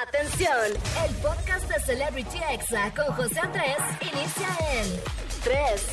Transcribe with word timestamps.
Atención, 0.00 0.56
el 1.06 1.14
podcast 1.16 1.68
de 1.68 1.78
Celebrity 1.80 2.38
Exa 2.50 2.94
con 2.94 3.14
José 3.14 3.40
Andrés 3.40 3.76
inicia 4.00 4.48
en 4.72 4.86
3, 5.44 5.86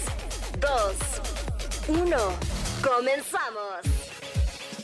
2, 1.89 1.99
1. 1.99 2.17
Comenzamos. 2.81 3.99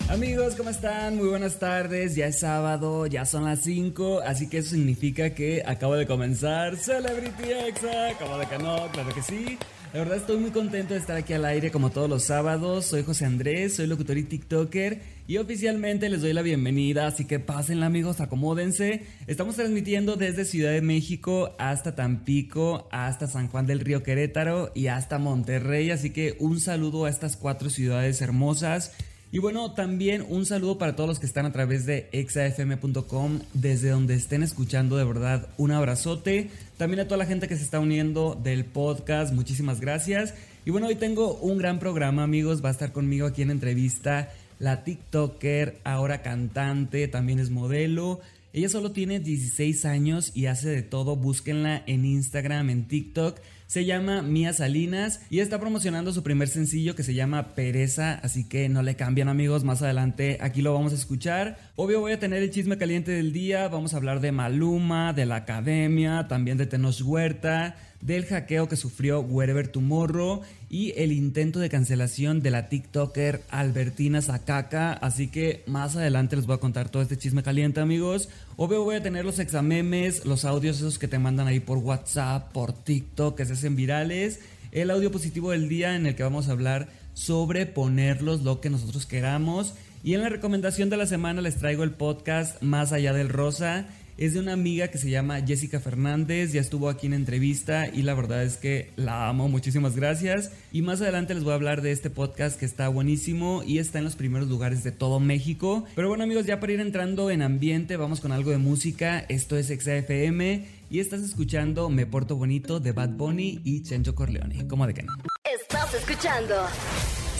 Amigos, 0.09 0.55
¿cómo 0.55 0.69
están? 0.69 1.15
Muy 1.15 1.29
buenas 1.29 1.57
tardes. 1.59 2.15
Ya 2.15 2.27
es 2.27 2.39
sábado, 2.39 3.07
ya 3.07 3.23
son 3.23 3.45
las 3.45 3.61
5, 3.61 4.19
así 4.19 4.49
que 4.49 4.57
eso 4.57 4.71
significa 4.71 5.29
que 5.29 5.63
acabo 5.65 5.95
de 5.95 6.05
comenzar 6.05 6.75
Celebrity 6.75 7.53
Exa. 7.53 8.17
Como 8.19 8.37
de 8.37 8.47
que 8.47 8.57
no, 8.57 8.91
claro 8.91 9.15
que 9.15 9.21
sí. 9.21 9.57
La 9.93 9.99
verdad 9.99 10.17
estoy 10.17 10.37
muy 10.37 10.51
contento 10.51 10.93
de 10.93 10.99
estar 10.99 11.15
aquí 11.15 11.33
al 11.33 11.45
aire 11.45 11.71
como 11.71 11.89
todos 11.89 12.09
los 12.09 12.23
sábados. 12.23 12.85
Soy 12.85 13.03
José 13.03 13.25
Andrés, 13.25 13.75
soy 13.75 13.87
locutor 13.87 14.17
y 14.17 14.23
TikToker 14.23 15.01
y 15.27 15.37
oficialmente 15.37 16.09
les 16.09 16.21
doy 16.21 16.33
la 16.33 16.41
bienvenida, 16.41 17.07
así 17.07 17.25
que 17.25 17.39
pásenla 17.39 17.85
amigos, 17.85 18.19
acomódense. 18.19 19.03
Estamos 19.27 19.55
transmitiendo 19.55 20.17
desde 20.17 20.43
Ciudad 20.43 20.71
de 20.71 20.81
México 20.81 21.55
hasta 21.59 21.95
Tampico, 21.95 22.89
hasta 22.91 23.27
San 23.27 23.47
Juan 23.47 23.67
del 23.67 23.79
Río 23.79 24.03
Querétaro 24.03 24.71
y 24.75 24.87
hasta 24.87 25.17
Monterrey, 25.17 25.89
así 25.91 26.09
que 26.09 26.35
un 26.39 26.59
saludo 26.59 27.05
a 27.05 27.09
estas 27.09 27.37
cuatro 27.37 27.69
ciudades 27.69 28.21
hermosas. 28.21 28.91
Y 29.31 29.39
bueno, 29.39 29.73
también 29.73 30.25
un 30.29 30.45
saludo 30.45 30.77
para 30.77 30.95
todos 30.95 31.09
los 31.09 31.19
que 31.19 31.25
están 31.25 31.45
a 31.45 31.51
través 31.51 31.85
de 31.85 32.07
exafm.com, 32.11 33.39
desde 33.53 33.89
donde 33.89 34.15
estén 34.15 34.43
escuchando, 34.43 34.95
de 34.97 35.03
verdad, 35.03 35.49
un 35.57 35.71
abrazote. 35.71 36.49
También 36.77 37.01
a 37.01 37.05
toda 37.05 37.17
la 37.17 37.25
gente 37.25 37.47
que 37.47 37.57
se 37.57 37.63
está 37.63 37.79
uniendo 37.79 38.39
del 38.41 38.65
podcast, 38.65 39.33
muchísimas 39.33 39.81
gracias. 39.81 40.33
Y 40.65 40.71
bueno, 40.71 40.87
hoy 40.87 40.95
tengo 40.95 41.33
un 41.35 41.57
gran 41.57 41.79
programa, 41.79 42.23
amigos. 42.23 42.63
Va 42.63 42.69
a 42.69 42.71
estar 42.71 42.91
conmigo 42.91 43.27
aquí 43.27 43.41
en 43.41 43.51
entrevista 43.51 44.29
la 44.59 44.83
TikToker, 44.83 45.79
ahora 45.83 46.21
cantante, 46.21 47.07
también 47.07 47.39
es 47.39 47.49
modelo. 47.49 48.21
Ella 48.55 48.69
solo 48.69 48.93
tiene 48.93 49.19
16 49.19 49.83
años 49.83 50.31
y 50.33 50.45
hace 50.45 50.69
de 50.69 50.81
todo. 50.81 51.17
Búsquenla 51.17 51.83
en 51.87 52.05
Instagram, 52.05 52.69
en 52.69 52.87
TikTok. 52.87 53.41
Se 53.67 53.83
llama 53.83 54.21
Mía 54.21 54.53
Salinas 54.53 55.19
y 55.29 55.39
está 55.39 55.59
promocionando 55.59 56.13
su 56.13 56.23
primer 56.23 56.47
sencillo 56.47 56.95
que 56.95 57.03
se 57.03 57.13
llama 57.13 57.53
Pereza, 57.53 58.13
así 58.23 58.47
que 58.47 58.69
no 58.69 58.81
le 58.81 58.95
cambian 58.95 59.27
amigos, 59.27 59.65
más 59.65 59.81
adelante 59.81 60.37
aquí 60.39 60.61
lo 60.61 60.73
vamos 60.73 60.93
a 60.93 60.95
escuchar. 60.95 61.57
Obvio 61.75 61.99
voy 61.99 62.13
a 62.13 62.19
tener 62.19 62.43
el 62.43 62.51
chisme 62.51 62.77
caliente 62.77 63.11
del 63.11 63.33
día, 63.33 63.67
vamos 63.67 63.93
a 63.93 63.97
hablar 63.97 64.21
de 64.21 64.31
Maluma, 64.31 65.11
de 65.11 65.25
la 65.25 65.35
academia, 65.35 66.29
también 66.29 66.57
de 66.57 66.65
Tenoch 66.65 67.01
Huerta, 67.01 67.75
del 68.05 68.25
hackeo 68.25 68.69
que 68.69 68.75
sufrió 68.75 69.21
Wherever 69.21 69.67
Tomorrow 69.67 70.41
y 70.69 70.93
el 70.95 71.11
intento 71.11 71.59
de 71.59 71.69
cancelación 71.69 72.41
de 72.41 72.51
la 72.51 72.69
TikToker 72.69 73.41
Albertina 73.49 74.21
Zakaka. 74.21 74.93
Así 74.93 75.27
que 75.27 75.63
más 75.65 75.95
adelante 75.95 76.35
les 76.35 76.45
voy 76.45 76.55
a 76.55 76.59
contar 76.59 76.89
todo 76.89 77.01
este 77.01 77.17
chisme 77.17 77.41
caliente, 77.41 77.79
amigos. 77.79 78.29
Obvio 78.57 78.83
voy 78.83 78.97
a 78.97 79.03
tener 79.03 79.25
los 79.25 79.39
examemes, 79.39 80.23
los 80.25 80.45
audios 80.45 80.77
esos 80.77 80.99
que 80.99 81.07
te 81.07 81.17
mandan 81.17 81.47
ahí 81.47 81.59
por 81.59 81.79
WhatsApp, 81.79 82.51
por 82.51 82.73
TikTok, 82.73 83.35
que 83.35 83.45
se 83.45 83.53
hacen 83.53 83.75
virales. 83.75 84.39
El 84.71 84.91
audio 84.91 85.11
positivo 85.11 85.51
del 85.51 85.67
día 85.67 85.95
en 85.95 86.05
el 86.05 86.15
que 86.15 86.23
vamos 86.23 86.47
a 86.47 86.51
hablar 86.51 86.89
sobre 87.15 87.65
ponerlos 87.65 88.43
lo 88.43 88.61
que 88.61 88.69
nosotros 88.69 89.07
queramos. 89.07 89.73
Y 90.03 90.13
en 90.13 90.21
la 90.21 90.29
recomendación 90.29 90.91
de 90.91 90.97
la 90.97 91.07
semana 91.07 91.41
les 91.41 91.57
traigo 91.57 91.83
el 91.83 91.91
podcast 91.91 92.61
Más 92.61 92.91
allá 92.91 93.13
del 93.13 93.29
rosa 93.29 93.87
es 94.17 94.33
de 94.33 94.39
una 94.39 94.53
amiga 94.53 94.87
que 94.87 94.97
se 94.97 95.09
llama 95.09 95.41
Jessica 95.45 95.79
Fernández, 95.79 96.53
ya 96.53 96.61
estuvo 96.61 96.89
aquí 96.89 97.07
en 97.07 97.13
entrevista 97.13 97.87
y 97.87 98.01
la 98.01 98.13
verdad 98.13 98.43
es 98.43 98.57
que 98.57 98.91
la 98.95 99.27
amo, 99.27 99.49
muchísimas 99.49 99.95
gracias. 99.95 100.51
Y 100.71 100.81
más 100.81 101.01
adelante 101.01 101.33
les 101.33 101.43
voy 101.43 101.51
a 101.51 101.55
hablar 101.55 101.81
de 101.81 101.91
este 101.91 102.09
podcast 102.09 102.57
que 102.59 102.65
está 102.65 102.87
buenísimo 102.87 103.63
y 103.65 103.79
está 103.79 103.99
en 103.99 104.05
los 104.05 104.15
primeros 104.15 104.47
lugares 104.47 104.83
de 104.83 104.91
todo 104.91 105.19
México. 105.19 105.85
Pero 105.95 106.07
bueno 106.07 106.23
amigos, 106.23 106.45
ya 106.45 106.59
para 106.59 106.73
ir 106.73 106.79
entrando 106.79 107.29
en 107.29 107.41
ambiente, 107.41 107.97
vamos 107.97 108.21
con 108.21 108.31
algo 108.31 108.51
de 108.51 108.57
música. 108.57 109.25
Esto 109.27 109.57
es 109.57 109.67
XFM 109.67 110.65
y 110.89 110.99
estás 110.99 111.21
escuchando 111.21 111.89
Me 111.89 112.05
Porto 112.05 112.37
Bonito 112.37 112.79
de 112.79 112.93
Bad 112.93 113.09
Bunny 113.09 113.61
y 113.63 113.83
Chencho 113.83 114.15
Corleone. 114.15 114.67
¿Cómo 114.67 114.87
de 114.87 114.93
que 114.93 115.03
no? 115.03 115.13
Estás 115.43 115.93
escuchando 115.93 116.55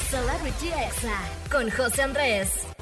Celebrity 0.09 0.67
Exa 0.67 1.19
con 1.49 1.69
José 1.69 2.01
Andrés. 2.01 2.74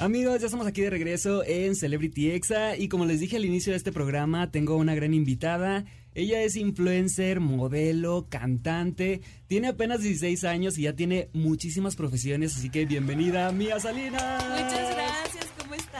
Amigos, 0.00 0.40
ya 0.40 0.46
estamos 0.46 0.66
aquí 0.66 0.82
de 0.82 0.90
regreso 0.90 1.44
en 1.44 1.76
Celebrity 1.76 2.32
Exa 2.32 2.76
y 2.76 2.88
como 2.88 3.06
les 3.06 3.20
dije 3.20 3.36
al 3.36 3.44
inicio 3.44 3.72
de 3.72 3.76
este 3.76 3.92
programa, 3.92 4.50
tengo 4.50 4.76
una 4.76 4.94
gran 4.94 5.14
invitada. 5.14 5.84
Ella 6.14 6.42
es 6.42 6.56
influencer, 6.56 7.38
modelo, 7.40 8.26
cantante, 8.28 9.20
tiene 9.46 9.68
apenas 9.68 10.00
16 10.00 10.44
años 10.44 10.78
y 10.78 10.82
ya 10.82 10.94
tiene 10.94 11.28
muchísimas 11.32 11.94
profesiones, 11.96 12.56
así 12.56 12.70
que 12.70 12.86
bienvenida, 12.86 13.50
Mía 13.52 13.78
Salinas. 13.78 14.44
Muchas 14.44 14.72
gracias, 14.72 14.94
¿cómo 14.96 15.03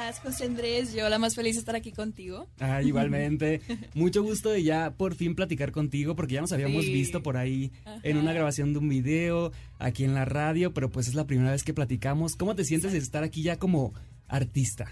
estás, 0.08 0.20
José 0.20 0.44
Andrés? 0.44 0.92
Yo 0.92 1.08
la 1.08 1.18
más 1.18 1.34
feliz 1.34 1.54
de 1.54 1.60
estar 1.60 1.74
aquí 1.76 1.92
contigo. 1.92 2.46
Ah, 2.60 2.82
igualmente. 2.82 3.60
Mucho 3.94 4.22
gusto 4.22 4.50
de 4.50 4.62
ya 4.62 4.90
por 4.96 5.14
fin 5.14 5.34
platicar 5.34 5.72
contigo 5.72 6.14
porque 6.14 6.34
ya 6.34 6.40
nos 6.40 6.52
habíamos 6.52 6.84
Sí. 6.84 6.92
visto 6.92 7.22
por 7.22 7.36
ahí 7.36 7.72
en 8.02 8.16
una 8.18 8.32
grabación 8.32 8.72
de 8.72 8.80
un 8.80 8.88
video, 8.88 9.52
aquí 9.78 10.04
en 10.04 10.14
la 10.14 10.24
radio, 10.24 10.74
pero 10.74 10.90
pues 10.90 11.08
es 11.08 11.14
la 11.14 11.26
primera 11.26 11.52
vez 11.52 11.64
que 11.64 11.72
platicamos. 11.74 12.36
¿Cómo 12.36 12.54
te 12.54 12.64
sientes 12.64 12.92
de 12.92 12.98
estar 12.98 13.22
aquí 13.24 13.42
ya 13.42 13.58
como 13.58 13.94
artista? 14.28 14.86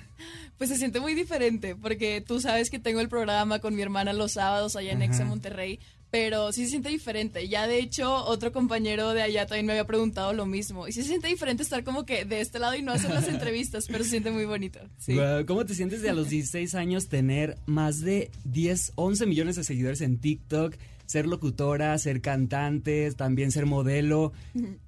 Pues 0.56 0.71
se 0.71 0.77
siente 0.77 1.01
muy 1.01 1.15
diferente, 1.15 1.77
porque 1.77 2.21
tú 2.27 2.41
sabes 2.41 2.71
que 2.71 2.78
tengo 2.78 3.01
el 3.01 3.09
programa 3.09 3.59
con 3.59 3.75
mi 3.75 3.83
hermana 3.83 4.12
los 4.12 4.33
sábados 4.33 4.77
allá 4.77 4.93
en. 4.93 5.03
Exa 5.03 5.25
Monterrey, 5.25 5.78
pero 6.12 6.53
sí 6.53 6.65
se 6.65 6.73
siente 6.73 6.91
diferente. 6.91 7.49
Ya 7.49 7.67
de 7.67 7.78
hecho, 7.78 8.15
otro 8.27 8.53
compañero 8.53 9.15
de 9.15 9.23
allá 9.23 9.47
también 9.47 9.65
me 9.65 9.73
había 9.73 9.87
preguntado 9.87 10.34
lo 10.34 10.45
mismo. 10.45 10.87
Y 10.87 10.93
sí 10.93 11.00
se 11.00 11.09
siente 11.09 11.28
diferente 11.28 11.62
estar 11.62 11.84
como 11.84 12.05
que 12.05 12.27
de 12.27 12.43
este 12.43 12.59
lado 12.59 12.77
y 12.77 12.83
no 12.83 12.93
hacer 12.93 13.11
las 13.11 13.28
entrevistas, 13.28 13.87
pero 13.87 14.05
se 14.05 14.11
siente 14.11 14.31
muy 14.31 14.45
bonito. 14.45 14.78
Sí. 14.99 15.17
¿Cómo 15.47 15.65
te 15.65 15.75
sientes 15.75 16.03
de 16.03 16.11
a 16.11 16.12
los 16.12 16.28
16 16.28 16.75
años 16.75 17.09
tener 17.09 17.56
más 17.65 18.03
de 18.03 18.31
10, 18.45 18.93
11 18.95 19.25
millones 19.25 19.56
de 19.56 19.65
seguidores 19.65 20.03
en 20.03 20.19
TikTok? 20.19 20.77
Ser 21.06 21.27
locutora, 21.27 21.97
ser 21.97 22.21
cantante, 22.21 23.11
también 23.12 23.51
ser 23.51 23.65
modelo. 23.65 24.34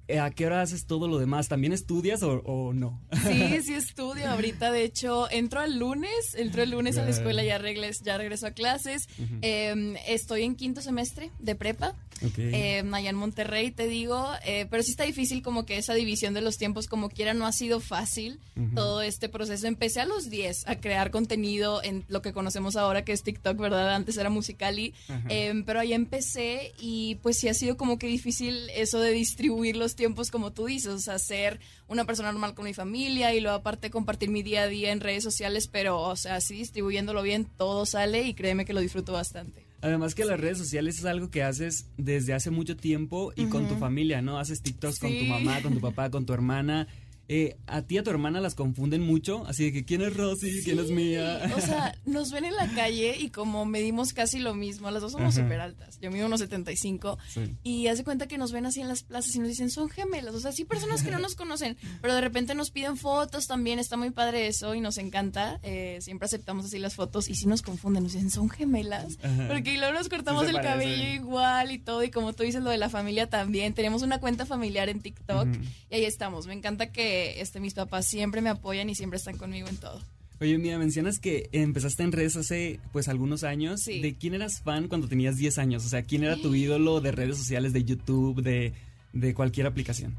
Eh, 0.06 0.18
¿A 0.18 0.30
qué 0.30 0.46
hora 0.46 0.60
haces 0.60 0.86
todo 0.86 1.08
lo 1.08 1.18
demás? 1.18 1.48
¿También 1.48 1.72
estudias 1.72 2.22
o, 2.22 2.42
o 2.44 2.72
no? 2.72 3.00
Sí, 3.26 3.60
sí 3.64 3.74
estudio 3.74 4.28
ahorita. 4.30 4.70
De 4.70 4.84
hecho, 4.84 5.30
entro 5.30 5.62
el 5.62 5.78
lunes, 5.78 6.34
entro 6.34 6.62
el 6.62 6.70
lunes 6.70 6.98
a 6.98 7.04
la 7.04 7.10
escuela, 7.10 7.42
ya, 7.42 7.60
ya 8.02 8.18
regreso 8.18 8.46
a 8.46 8.50
clases. 8.50 9.08
Eh, 9.42 9.94
estoy 10.06 10.42
en 10.42 10.56
quinto 10.56 10.80
semestre 10.80 11.30
de 11.38 11.54
prepa. 11.54 11.94
Eh, 12.36 12.82
allá 12.92 13.10
en 13.10 13.16
Monterrey, 13.16 13.70
te 13.70 13.86
digo, 13.86 14.26
eh, 14.46 14.66
pero 14.70 14.82
sí 14.82 14.90
está 14.90 15.04
difícil 15.04 15.42
como 15.42 15.66
que 15.66 15.76
esa 15.78 15.94
división 15.94 16.34
de 16.34 16.40
los 16.40 16.56
tiempos, 16.56 16.86
como 16.86 17.10
quiera, 17.10 17.34
no 17.34 17.46
ha 17.46 17.52
sido 17.52 17.80
fácil 17.80 18.40
todo 18.74 19.02
este 19.02 19.28
proceso. 19.28 19.66
Empecé 19.66 20.00
a 20.00 20.06
los 20.06 20.30
10 20.30 20.68
a 20.68 20.80
crear 20.80 21.10
contenido 21.10 21.82
en 21.82 22.04
lo 22.08 22.22
que 22.22 22.32
conocemos 22.32 22.76
ahora 22.76 23.04
que 23.04 23.12
es 23.12 23.22
TikTok, 23.22 23.58
¿verdad? 23.58 23.94
Antes 23.94 24.16
era 24.16 24.30
Musicali, 24.30 24.94
eh, 25.28 25.62
pero 25.66 25.80
ahí 25.80 25.92
empecé 25.92 26.72
y 26.78 27.16
pues 27.16 27.38
sí 27.38 27.48
ha 27.48 27.54
sido 27.54 27.76
como 27.76 27.98
que 27.98 28.06
difícil 28.06 28.70
eso 28.70 29.00
de 29.00 29.10
distribuir 29.10 29.76
los 29.76 29.93
tiempos 29.96 30.30
como 30.30 30.52
tú 30.52 30.66
dices, 30.66 30.92
o 30.92 30.98
sea, 30.98 31.18
ser 31.18 31.60
una 31.88 32.04
persona 32.04 32.32
normal 32.32 32.54
con 32.54 32.64
mi 32.64 32.74
familia 32.74 33.34
y 33.34 33.40
luego 33.40 33.56
aparte 33.56 33.90
compartir 33.90 34.30
mi 34.30 34.42
día 34.42 34.62
a 34.62 34.68
día 34.68 34.92
en 34.92 35.00
redes 35.00 35.24
sociales, 35.24 35.68
pero 35.68 36.00
o 36.00 36.16
sea, 36.16 36.40
sí 36.40 36.56
distribuyéndolo 36.56 37.22
bien, 37.22 37.46
todo 37.56 37.86
sale 37.86 38.22
y 38.22 38.34
créeme 38.34 38.64
que 38.64 38.72
lo 38.72 38.80
disfruto 38.80 39.12
bastante. 39.12 39.64
Además 39.84 40.14
que 40.14 40.24
las 40.24 40.40
redes 40.40 40.56
sociales 40.56 40.98
es 40.98 41.04
algo 41.04 41.30
que 41.30 41.42
haces 41.42 41.90
desde 41.98 42.32
hace 42.32 42.50
mucho 42.50 42.74
tiempo 42.74 43.34
y 43.36 43.46
con 43.46 43.68
tu 43.68 43.76
familia, 43.76 44.22
¿no? 44.22 44.38
Haces 44.38 44.62
TikToks 44.62 44.98
con 44.98 45.10
tu 45.10 45.24
mamá, 45.26 45.60
con 45.60 45.74
tu 45.74 45.80
papá, 45.80 46.10
con 46.10 46.24
tu 46.24 46.32
hermana. 46.32 46.88
Eh, 47.28 47.56
a 47.66 47.82
ti 47.82 47.94
y 47.94 47.98
a 47.98 48.02
tu 48.02 48.10
hermana 48.10 48.40
las 48.40 48.54
confunden 48.54 49.00
mucho, 49.02 49.46
así 49.46 49.64
de 49.64 49.72
que 49.72 49.84
quién 49.84 50.02
es 50.02 50.14
Rosy, 50.16 50.62
quién 50.62 50.78
es 50.78 50.90
Mía. 50.90 51.50
O 51.56 51.60
sea, 51.60 51.96
nos 52.04 52.30
ven 52.30 52.44
en 52.44 52.54
la 52.54 52.68
calle 52.68 53.16
y 53.18 53.30
como 53.30 53.64
medimos 53.64 54.12
casi 54.12 54.38
lo 54.40 54.54
mismo, 54.54 54.90
las 54.90 55.00
dos 55.02 55.12
somos 55.12 55.34
súper 55.34 55.60
altas. 55.60 55.98
Yo 56.00 56.10
mido 56.10 56.26
unos 56.26 56.40
75 56.40 57.18
Sí. 57.28 57.54
y 57.62 57.86
hace 57.86 58.04
cuenta 58.04 58.26
que 58.26 58.36
nos 58.38 58.52
ven 58.52 58.66
así 58.66 58.80
en 58.80 58.88
las 58.88 59.02
plazas 59.02 59.34
y 59.34 59.38
nos 59.38 59.48
dicen, 59.48 59.70
son 59.70 59.88
gemelas. 59.88 60.34
O 60.34 60.40
sea, 60.40 60.52
sí, 60.52 60.64
personas 60.64 61.02
que 61.02 61.10
no 61.10 61.18
nos 61.18 61.34
conocen, 61.34 61.76
pero 62.02 62.14
de 62.14 62.20
repente 62.20 62.54
nos 62.54 62.70
piden 62.70 62.96
fotos 62.96 63.46
también. 63.46 63.78
Está 63.78 63.96
muy 63.96 64.10
padre 64.10 64.46
eso 64.46 64.74
y 64.74 64.80
nos 64.80 64.98
encanta. 64.98 65.60
Eh, 65.62 65.98
siempre 66.02 66.26
aceptamos 66.26 66.66
así 66.66 66.78
las 66.78 66.94
fotos 66.94 67.28
y 67.28 67.34
sí 67.34 67.46
nos 67.46 67.62
confunden. 67.62 68.02
Nos 68.02 68.12
dicen, 68.12 68.30
son 68.30 68.50
gemelas. 68.50 69.16
Ajá. 69.22 69.48
Porque 69.48 69.76
luego 69.78 69.94
nos 69.94 70.08
cortamos 70.08 70.44
Sí 70.44 70.50
el 70.54 70.60
cabello 70.60 71.08
igual 71.14 71.72
y 71.72 71.78
todo. 71.78 72.02
Y 72.04 72.10
como 72.10 72.32
tú 72.34 72.42
dices, 72.42 72.62
lo 72.62 72.70
de 72.70 72.78
la 72.78 72.90
familia 72.90 73.28
también. 73.30 73.72
Tenemos 73.72 74.02
una 74.02 74.20
cuenta 74.20 74.44
familiar 74.46 74.88
en 74.88 75.00
TikTok 75.00 75.48
y 75.90 75.94
ahí 75.94 76.04
estamos. 76.04 76.46
Me 76.46 76.52
encanta 76.54 76.92
que 76.92 77.13
este, 77.40 77.60
mis 77.60 77.74
papás 77.74 78.06
siempre 78.06 78.40
me 78.40 78.50
apoyan 78.50 78.88
y 78.90 78.94
siempre 78.94 79.16
están 79.16 79.36
conmigo 79.36 79.68
en 79.68 79.76
todo. 79.76 80.00
Oye, 80.40 80.58
Mía, 80.58 80.78
mencionas 80.78 81.20
que 81.20 81.48
empezaste 81.52 82.02
en 82.02 82.12
redes 82.12 82.36
hace 82.36 82.80
pues 82.92 83.08
algunos 83.08 83.44
años. 83.44 83.82
Sí. 83.82 84.00
¿De 84.00 84.16
quién 84.16 84.34
eras 84.34 84.60
fan 84.60 84.88
cuando 84.88 85.08
tenías 85.08 85.36
10 85.36 85.58
años? 85.58 85.86
O 85.86 85.88
sea, 85.88 86.02
¿quién 86.02 86.24
era 86.24 86.36
tu 86.36 86.54
ídolo 86.54 87.00
de 87.00 87.12
redes 87.12 87.38
sociales, 87.38 87.72
de 87.72 87.84
YouTube, 87.84 88.42
de, 88.42 88.72
de 89.12 89.34
cualquier 89.34 89.66
aplicación? 89.66 90.14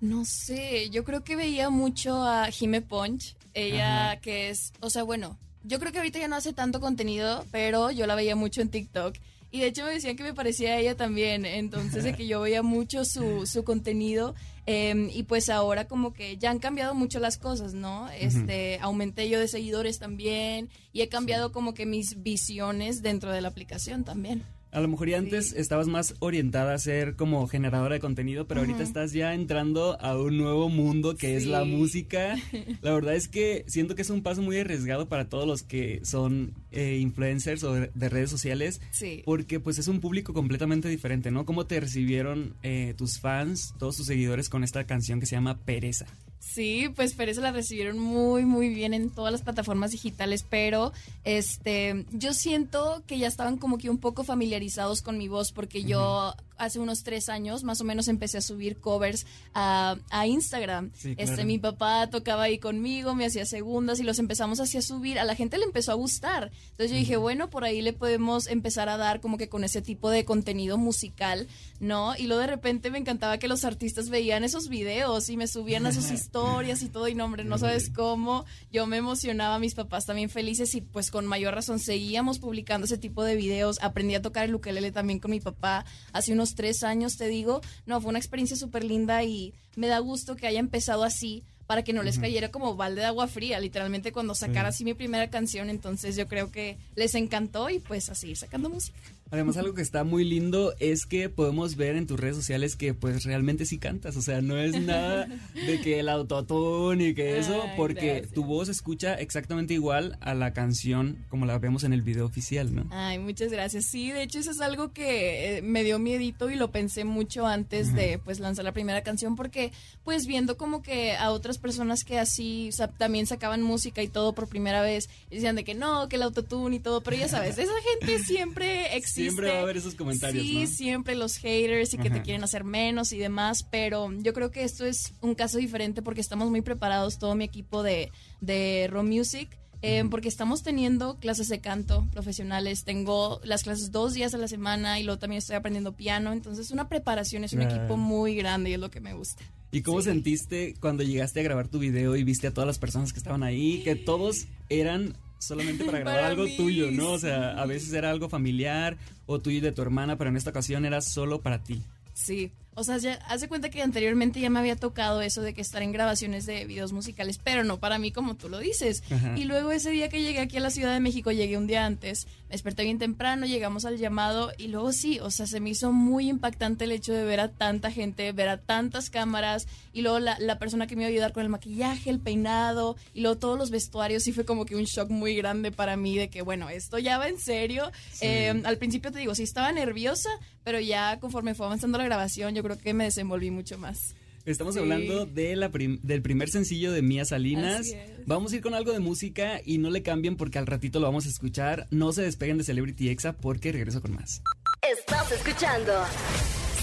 No 0.00 0.24
sé, 0.24 0.90
yo 0.90 1.04
creo 1.04 1.22
que 1.22 1.36
veía 1.36 1.70
mucho 1.70 2.22
a 2.24 2.50
Jime 2.50 2.82
Punch, 2.82 3.36
ella 3.54 4.12
Ajá. 4.12 4.20
que 4.20 4.50
es, 4.50 4.72
o 4.80 4.90
sea, 4.90 5.04
bueno, 5.04 5.38
yo 5.62 5.78
creo 5.78 5.92
que 5.92 5.98
ahorita 5.98 6.18
ya 6.18 6.26
no 6.28 6.34
hace 6.34 6.52
tanto 6.52 6.80
contenido, 6.80 7.44
pero 7.52 7.90
yo 7.92 8.06
la 8.06 8.16
veía 8.16 8.34
mucho 8.34 8.60
en 8.62 8.68
TikTok 8.68 9.14
Y 9.52 9.60
de 9.60 9.66
hecho 9.66 9.84
me 9.84 9.92
decían 9.92 10.16
que 10.16 10.22
me 10.22 10.32
parecía 10.32 10.72
a 10.72 10.78
ella 10.78 10.96
también, 10.96 11.44
entonces 11.44 12.04
de 12.04 12.14
que 12.14 12.26
yo 12.26 12.40
veía 12.40 12.62
mucho 12.62 13.04
su, 13.04 13.46
su 13.46 13.64
contenido. 13.64 14.34
Em, 14.64 15.10
y 15.12 15.24
pues 15.24 15.50
ahora 15.50 15.86
como 15.86 16.14
que 16.14 16.38
ya 16.38 16.50
han 16.50 16.58
cambiado 16.58 16.94
mucho 16.94 17.20
las 17.20 17.36
cosas, 17.36 17.74
¿no? 17.74 18.08
Este, 18.10 18.78
aumenté 18.80 19.28
yo 19.28 19.38
de 19.38 19.48
seguidores 19.48 19.98
también 19.98 20.70
y 20.92 21.02
he 21.02 21.08
cambiado 21.08 21.52
como 21.52 21.74
que 21.74 21.84
mis 21.84 22.22
visiones 22.22 23.02
dentro 23.02 23.30
de 23.30 23.42
la 23.42 23.48
aplicación 23.48 24.04
también. 24.04 24.42
A 24.72 24.80
lo 24.80 24.88
mejor 24.88 25.10
y 25.10 25.14
antes 25.14 25.52
estabas 25.52 25.86
más 25.86 26.14
orientada 26.18 26.72
a 26.72 26.78
ser 26.78 27.14
como 27.14 27.46
generadora 27.46 27.94
de 27.94 28.00
contenido, 28.00 28.46
pero 28.46 28.60
ahorita 28.62 28.82
estás 28.82 29.12
ya 29.12 29.34
entrando 29.34 30.00
a 30.00 30.16
un 30.16 30.38
nuevo 30.38 30.70
mundo 30.70 31.14
que 31.14 31.36
es 31.36 31.44
la 31.44 31.64
música. 31.64 32.36
La 32.80 32.94
verdad 32.94 33.14
es 33.14 33.28
que 33.28 33.66
siento 33.68 33.94
que 33.94 34.00
es 34.00 34.08
un 34.08 34.22
paso 34.22 34.40
muy 34.40 34.56
arriesgado 34.56 35.10
para 35.10 35.28
todos 35.28 35.46
los 35.46 35.62
que 35.62 36.00
son 36.04 36.54
eh, 36.70 36.96
influencers 37.02 37.62
o 37.64 37.74
de, 37.74 38.08
redes 38.08 38.30
sociales, 38.30 38.80
sí. 38.92 39.20
porque 39.26 39.60
pues 39.60 39.78
es 39.78 39.88
un 39.88 40.00
público 40.00 40.32
completamente 40.32 40.88
diferente, 40.88 41.30
¿no? 41.30 41.44
¿Cómo 41.44 41.66
te 41.66 41.78
recibieron 41.78 42.54
eh, 42.62 42.94
tus 42.96 43.20
fans, 43.20 43.74
todos 43.78 43.98
tus 43.98 44.06
seguidores 44.06 44.48
con 44.48 44.64
esta 44.64 44.84
canción 44.84 45.20
que 45.20 45.26
se 45.26 45.36
llama 45.36 45.58
Pereza? 45.58 46.06
Sí, 46.42 46.88
pues 46.96 47.14
Pereza 47.14 47.40
la 47.40 47.52
recibieron 47.52 48.00
muy, 48.00 48.44
muy 48.44 48.68
bien 48.68 48.94
en 48.94 49.10
todas 49.10 49.30
las 49.30 49.42
plataformas 49.42 49.92
digitales, 49.92 50.44
pero 50.48 50.92
este, 51.22 52.04
yo 52.10 52.34
siento 52.34 53.04
que 53.06 53.16
ya 53.18 53.28
estaban 53.28 53.58
como 53.58 53.78
que 53.78 53.88
un 53.88 53.98
poco 53.98 54.24
familiarizados 54.24 55.02
con 55.02 55.18
mi 55.18 55.28
voz, 55.28 55.52
porque 55.52 55.84
yo 55.84 56.34
hace 56.64 56.78
unos 56.78 57.02
tres 57.02 57.28
años 57.28 57.64
más 57.64 57.80
o 57.80 57.84
menos 57.84 58.08
empecé 58.08 58.38
a 58.38 58.40
subir 58.40 58.78
covers 58.78 59.26
a, 59.54 59.96
Instagram. 60.24 60.92
Este, 61.16 61.44
mi 61.44 61.58
papá 61.58 62.08
tocaba 62.08 62.44
ahí 62.44 62.58
conmigo, 62.58 63.14
me 63.14 63.26
hacía 63.26 63.44
segundas 63.44 63.98
y 63.98 64.04
los 64.04 64.18
empezamos 64.18 64.60
así 64.60 64.78
a 64.78 64.82
subir. 64.82 65.18
A 65.18 65.24
la 65.24 65.34
gente 65.34 65.58
le 65.58 65.64
empezó 65.64 65.90
a 65.90 65.94
gustar. 65.94 66.52
Entonces 66.70 66.90
yo 66.90 66.96
dije, 66.96 67.16
bueno, 67.16 67.50
por 67.50 67.64
ahí 67.64 67.82
le 67.82 67.92
podemos 67.92 68.46
empezar 68.46 68.88
a 68.88 68.96
dar 68.96 69.20
como 69.20 69.38
que 69.38 69.48
con 69.48 69.64
ese 69.64 69.82
tipo 69.82 70.10
de 70.10 70.24
contenido 70.24 70.78
musical, 70.78 71.48
¿no? 71.80 72.14
Y 72.16 72.26
luego 72.26 72.40
de 72.40 72.46
repente 72.46 72.90
me 72.90 72.98
encantaba 72.98 73.38
que 73.38 73.48
los 73.48 73.64
artistas 73.64 74.08
veían 74.08 74.44
esos 74.44 74.68
videos 74.68 75.28
y 75.28 75.36
me 75.36 75.48
subían 75.48 75.86
a 75.86 75.92
sus 75.92 76.10
historias 76.12 76.82
y 76.82 76.88
todo. 76.88 77.08
Y 77.08 77.14
no, 77.14 77.24
hombre, 77.24 77.44
no 77.44 77.58
sabes 77.58 77.90
cómo. 77.90 78.44
Yo 78.70 78.86
me 78.86 78.98
emocionaba, 78.98 79.58
mis 79.58 79.74
papás 79.74 80.06
también 80.06 80.30
felices 80.30 80.74
y 80.74 80.80
pues 80.80 81.10
con 81.10 81.26
mayor 81.26 81.54
razón 81.54 81.80
seguíamos 81.80 82.38
publicando 82.38 82.84
ese 82.84 82.98
tipo 82.98 83.24
de 83.24 83.34
videos. 83.34 83.78
Aprendí 83.82 84.14
a 84.14 84.22
tocar 84.22 84.44
el 84.44 84.54
ukelele 84.54 84.92
también 84.92 85.18
con 85.18 85.32
mi 85.32 85.40
papá 85.40 85.84
hace 86.12 86.32
unos 86.32 86.51
tres 86.54 86.82
años, 86.82 87.16
te 87.16 87.28
digo. 87.28 87.60
No, 87.86 88.00
fue 88.00 88.10
una 88.10 88.18
experiencia 88.18 88.56
súper 88.56 88.84
linda 88.84 89.22
y 89.24 89.52
me 89.76 89.86
da 89.86 89.98
gusto 89.98 90.36
que 90.36 90.46
haya 90.46 90.60
empezado 90.60 91.04
así 91.04 91.42
para 91.66 91.84
que 91.84 91.92
no 91.92 92.02
les 92.02 92.18
cayera 92.18 92.50
como 92.50 92.76
balde 92.76 93.00
de 93.00 93.06
agua 93.06 93.28
fría, 93.28 93.58
literalmente 93.58 94.12
cuando 94.12 94.34
sacara 94.34 94.68
así 94.68 94.84
mi 94.84 94.92
primera 94.92 95.30
canción, 95.30 95.70
entonces 95.70 96.16
yo 96.16 96.28
creo 96.28 96.50
que 96.50 96.76
les 96.96 97.14
encantó 97.14 97.70
y 97.70 97.78
pues 97.78 98.10
así 98.10 98.36
sacando 98.36 98.68
música. 98.68 98.98
Además, 99.32 99.56
algo 99.56 99.72
que 99.72 99.80
está 99.80 100.04
muy 100.04 100.24
lindo 100.24 100.74
es 100.78 101.06
que 101.06 101.30
podemos 101.30 101.76
ver 101.76 101.96
en 101.96 102.06
tus 102.06 102.20
redes 102.20 102.36
sociales 102.36 102.76
que 102.76 102.92
pues 102.92 103.24
realmente 103.24 103.64
sí 103.64 103.78
cantas, 103.78 104.14
o 104.18 104.20
sea, 104.20 104.42
no 104.42 104.58
es 104.58 104.78
nada 104.78 105.26
de 105.54 105.80
que 105.80 106.00
el 106.00 106.10
autotune 106.10 107.08
y 107.08 107.14
que 107.14 107.38
eso, 107.38 107.64
porque 107.74 108.28
tu 108.34 108.44
voz 108.44 108.68
escucha 108.68 109.14
exactamente 109.14 109.72
igual 109.72 110.18
a 110.20 110.34
la 110.34 110.52
canción 110.52 111.24
como 111.30 111.46
la 111.46 111.58
vemos 111.58 111.82
en 111.82 111.94
el 111.94 112.02
video 112.02 112.26
oficial, 112.26 112.74
¿no? 112.74 112.84
Ay, 112.90 113.18
muchas 113.18 113.50
gracias. 113.50 113.86
Sí, 113.86 114.10
de 114.10 114.22
hecho 114.22 114.38
eso 114.38 114.50
es 114.50 114.60
algo 114.60 114.92
que 114.92 115.56
eh, 115.56 115.62
me 115.62 115.82
dio 115.82 115.98
miedito 115.98 116.50
y 116.50 116.56
lo 116.56 116.70
pensé 116.70 117.04
mucho 117.04 117.46
antes 117.46 117.94
de 117.94 118.20
pues 118.22 118.38
lanzar 118.38 118.66
la 118.66 118.72
primera 118.72 119.02
canción 119.02 119.34
porque 119.34 119.72
pues 120.04 120.26
viendo 120.26 120.58
como 120.58 120.82
que 120.82 121.16
a 121.16 121.30
otras 121.30 121.56
personas 121.56 122.04
que 122.04 122.18
así 122.18 122.68
también 122.98 123.24
sacaban 123.24 123.62
música 123.62 124.02
y 124.02 124.08
todo 124.08 124.34
por 124.34 124.46
primera 124.48 124.82
vez, 124.82 125.08
decían 125.30 125.56
de 125.56 125.64
que 125.64 125.72
no, 125.74 126.10
que 126.10 126.16
el 126.16 126.22
autotune 126.22 126.76
y 126.76 126.80
todo, 126.80 127.00
pero 127.00 127.16
ya 127.16 127.28
sabes, 127.28 127.56
esa 127.56 127.72
gente 127.98 128.22
siempre 128.22 128.94
existe 128.96 129.21
Siempre 129.22 129.50
va 129.50 129.58
a 129.58 129.62
haber 129.62 129.76
esos 129.76 129.94
comentarios. 129.94 130.44
Sí, 130.44 130.66
siempre 130.66 131.14
los 131.14 131.36
haters 131.36 131.94
y 131.94 131.98
que 131.98 132.10
te 132.10 132.22
quieren 132.22 132.44
hacer 132.44 132.64
menos 132.64 133.12
y 133.12 133.18
demás, 133.18 133.64
pero 133.70 134.10
yo 134.18 134.32
creo 134.32 134.50
que 134.50 134.64
esto 134.64 134.84
es 134.84 135.14
un 135.20 135.34
caso 135.34 135.58
diferente 135.58 136.02
porque 136.02 136.20
estamos 136.20 136.50
muy 136.50 136.62
preparados, 136.62 137.18
todo 137.18 137.34
mi 137.34 137.44
equipo 137.44 137.82
de, 137.82 138.10
de 138.40 138.88
Raw 138.90 139.04
Music. 139.04 139.58
Eh, 139.84 140.04
porque 140.08 140.28
estamos 140.28 140.62
teniendo 140.62 141.18
clases 141.18 141.48
de 141.48 141.60
canto 141.60 142.06
profesionales. 142.12 142.84
Tengo 142.84 143.40
las 143.42 143.64
clases 143.64 143.90
dos 143.90 144.14
días 144.14 144.32
a 144.32 144.38
la 144.38 144.46
semana 144.46 145.00
y 145.00 145.02
luego 145.02 145.18
también 145.18 145.38
estoy 145.38 145.56
aprendiendo 145.56 145.96
piano. 145.96 146.32
Entonces, 146.32 146.70
una 146.70 146.88
preparación 146.88 147.42
es 147.42 147.52
un 147.52 147.62
equipo 147.62 147.96
muy 147.96 148.36
grande 148.36 148.70
y 148.70 148.74
es 148.74 148.78
lo 148.78 148.92
que 148.92 149.00
me 149.00 149.12
gusta. 149.12 149.42
¿Y 149.72 149.82
cómo 149.82 150.02
sentiste 150.02 150.74
cuando 150.78 151.02
llegaste 151.02 151.40
a 151.40 151.42
grabar 151.42 151.66
tu 151.66 151.78
video 151.78 152.14
y 152.14 152.22
viste 152.22 152.46
a 152.46 152.52
todas 152.52 152.66
las 152.66 152.78
personas 152.78 153.12
que 153.12 153.18
estaban 153.18 153.42
ahí? 153.42 153.82
Que 153.82 153.96
todos 153.96 154.46
eran 154.68 155.16
solamente 155.42 155.84
para 155.84 155.98
grabar 156.00 156.24
algo 156.24 156.46
tuyo, 156.56 156.90
¿no? 156.90 157.12
O 157.12 157.18
sea, 157.18 157.60
a 157.60 157.66
veces 157.66 157.92
era 157.92 158.10
algo 158.10 158.28
familiar 158.28 158.96
o 159.26 159.40
tuyo 159.40 159.58
y 159.58 159.60
de 159.60 159.72
tu 159.72 159.82
hermana, 159.82 160.16
pero 160.16 160.30
en 160.30 160.36
esta 160.36 160.50
ocasión 160.50 160.84
era 160.84 161.00
solo 161.00 161.40
para 161.40 161.62
ti. 161.62 161.82
Sí, 162.14 162.52
o 162.74 162.84
sea, 162.84 162.96
ya 162.96 163.14
hace 163.28 163.48
cuenta 163.48 163.68
que 163.68 163.82
anteriormente 163.82 164.40
ya 164.40 164.48
me 164.48 164.58
había 164.58 164.76
tocado 164.76 165.20
eso 165.20 165.42
de 165.42 165.52
que 165.52 165.60
estar 165.60 165.82
en 165.82 165.92
grabaciones 165.92 166.46
de 166.46 166.64
videos 166.64 166.92
musicales, 166.92 167.38
pero 167.42 167.64
no 167.64 167.78
para 167.78 167.98
mí 167.98 168.12
como 168.12 168.34
tú 168.34 168.48
lo 168.48 168.58
dices. 168.58 169.02
Y 169.36 169.44
luego 169.44 169.72
ese 169.72 169.90
día 169.90 170.08
que 170.08 170.22
llegué 170.22 170.40
aquí 170.40 170.56
a 170.56 170.60
la 170.60 170.70
Ciudad 170.70 170.92
de 170.92 171.00
México, 171.00 171.32
llegué 171.32 171.58
un 171.58 171.66
día 171.66 171.84
antes, 171.84 172.26
me 172.48 172.52
desperté 172.52 172.84
bien 172.84 172.98
temprano, 172.98 173.46
llegamos 173.46 173.84
al 173.84 173.98
llamado 173.98 174.52
y 174.56 174.68
luego 174.68 174.92
sí, 174.92 175.20
o 175.20 175.30
sea, 175.30 175.46
se 175.46 175.60
me 175.60 175.70
hizo 175.70 175.92
muy 175.92 176.28
impactante 176.28 176.84
el 176.84 176.92
hecho 176.92 177.12
de 177.12 177.24
ver 177.24 177.40
a 177.40 177.48
tanta 177.48 177.90
gente, 177.90 178.32
ver 178.32 178.48
a 178.48 178.56
tantas 178.56 179.10
cámaras 179.10 179.66
y 179.92 180.00
luego 180.00 180.18
la, 180.18 180.38
la 180.38 180.58
persona 180.58 180.86
que 180.86 180.96
me 180.96 181.02
iba 181.02 181.08
a 181.08 181.12
ayudar 181.12 181.32
con 181.32 181.42
el 181.42 181.50
maquillaje, 181.50 182.08
el 182.08 182.20
peinado 182.20 182.96
y 183.12 183.20
luego 183.20 183.36
todos 183.36 183.58
los 183.58 183.70
vestuarios, 183.70 184.22
sí 184.22 184.32
fue 184.32 184.44
como 184.44 184.64
que 184.64 184.76
un 184.76 184.84
shock 184.84 185.10
muy 185.10 185.34
grande 185.34 185.72
para 185.72 185.96
mí 185.96 186.16
de 186.16 186.30
que, 186.30 186.42
bueno, 186.42 186.70
esto 186.70 186.98
ya 186.98 187.18
va 187.18 187.28
en 187.28 187.38
serio. 187.38 187.90
Eh, 188.20 188.62
al 188.64 188.78
principio 188.78 189.12
te 189.12 189.18
digo, 189.18 189.34
sí 189.34 189.42
estaba 189.42 189.72
nerviosa, 189.72 190.30
pero 190.64 190.80
ya 190.80 191.18
conforme 191.20 191.54
fue 191.54 191.66
avanzando 191.66 191.98
la 191.98 192.04
grabación, 192.04 192.54
yo 192.54 192.61
creo 192.62 192.78
que 192.78 192.94
me 192.94 193.04
desenvolví 193.04 193.50
mucho 193.50 193.78
más. 193.78 194.14
Estamos 194.44 194.76
hablando 194.76 195.24
de 195.24 195.54
la 195.54 195.68
del 195.68 196.22
primer 196.22 196.48
sencillo 196.48 196.90
de 196.90 197.00
Mía 197.00 197.24
Salinas. 197.24 197.94
Vamos 198.26 198.52
a 198.52 198.56
ir 198.56 198.62
con 198.62 198.74
algo 198.74 198.92
de 198.92 198.98
música 198.98 199.60
y 199.64 199.78
no 199.78 199.90
le 199.90 200.02
cambien 200.02 200.36
porque 200.36 200.58
al 200.58 200.66
ratito 200.66 200.98
lo 200.98 201.06
vamos 201.06 201.26
a 201.26 201.28
escuchar. 201.28 201.86
No 201.90 202.12
se 202.12 202.22
despeguen 202.22 202.58
de 202.58 202.64
Celebrity 202.64 203.08
Exa 203.08 203.34
porque 203.34 203.70
regreso 203.70 204.00
con 204.00 204.14
más. 204.14 204.42
Estás 204.82 205.30
escuchando 205.30 205.92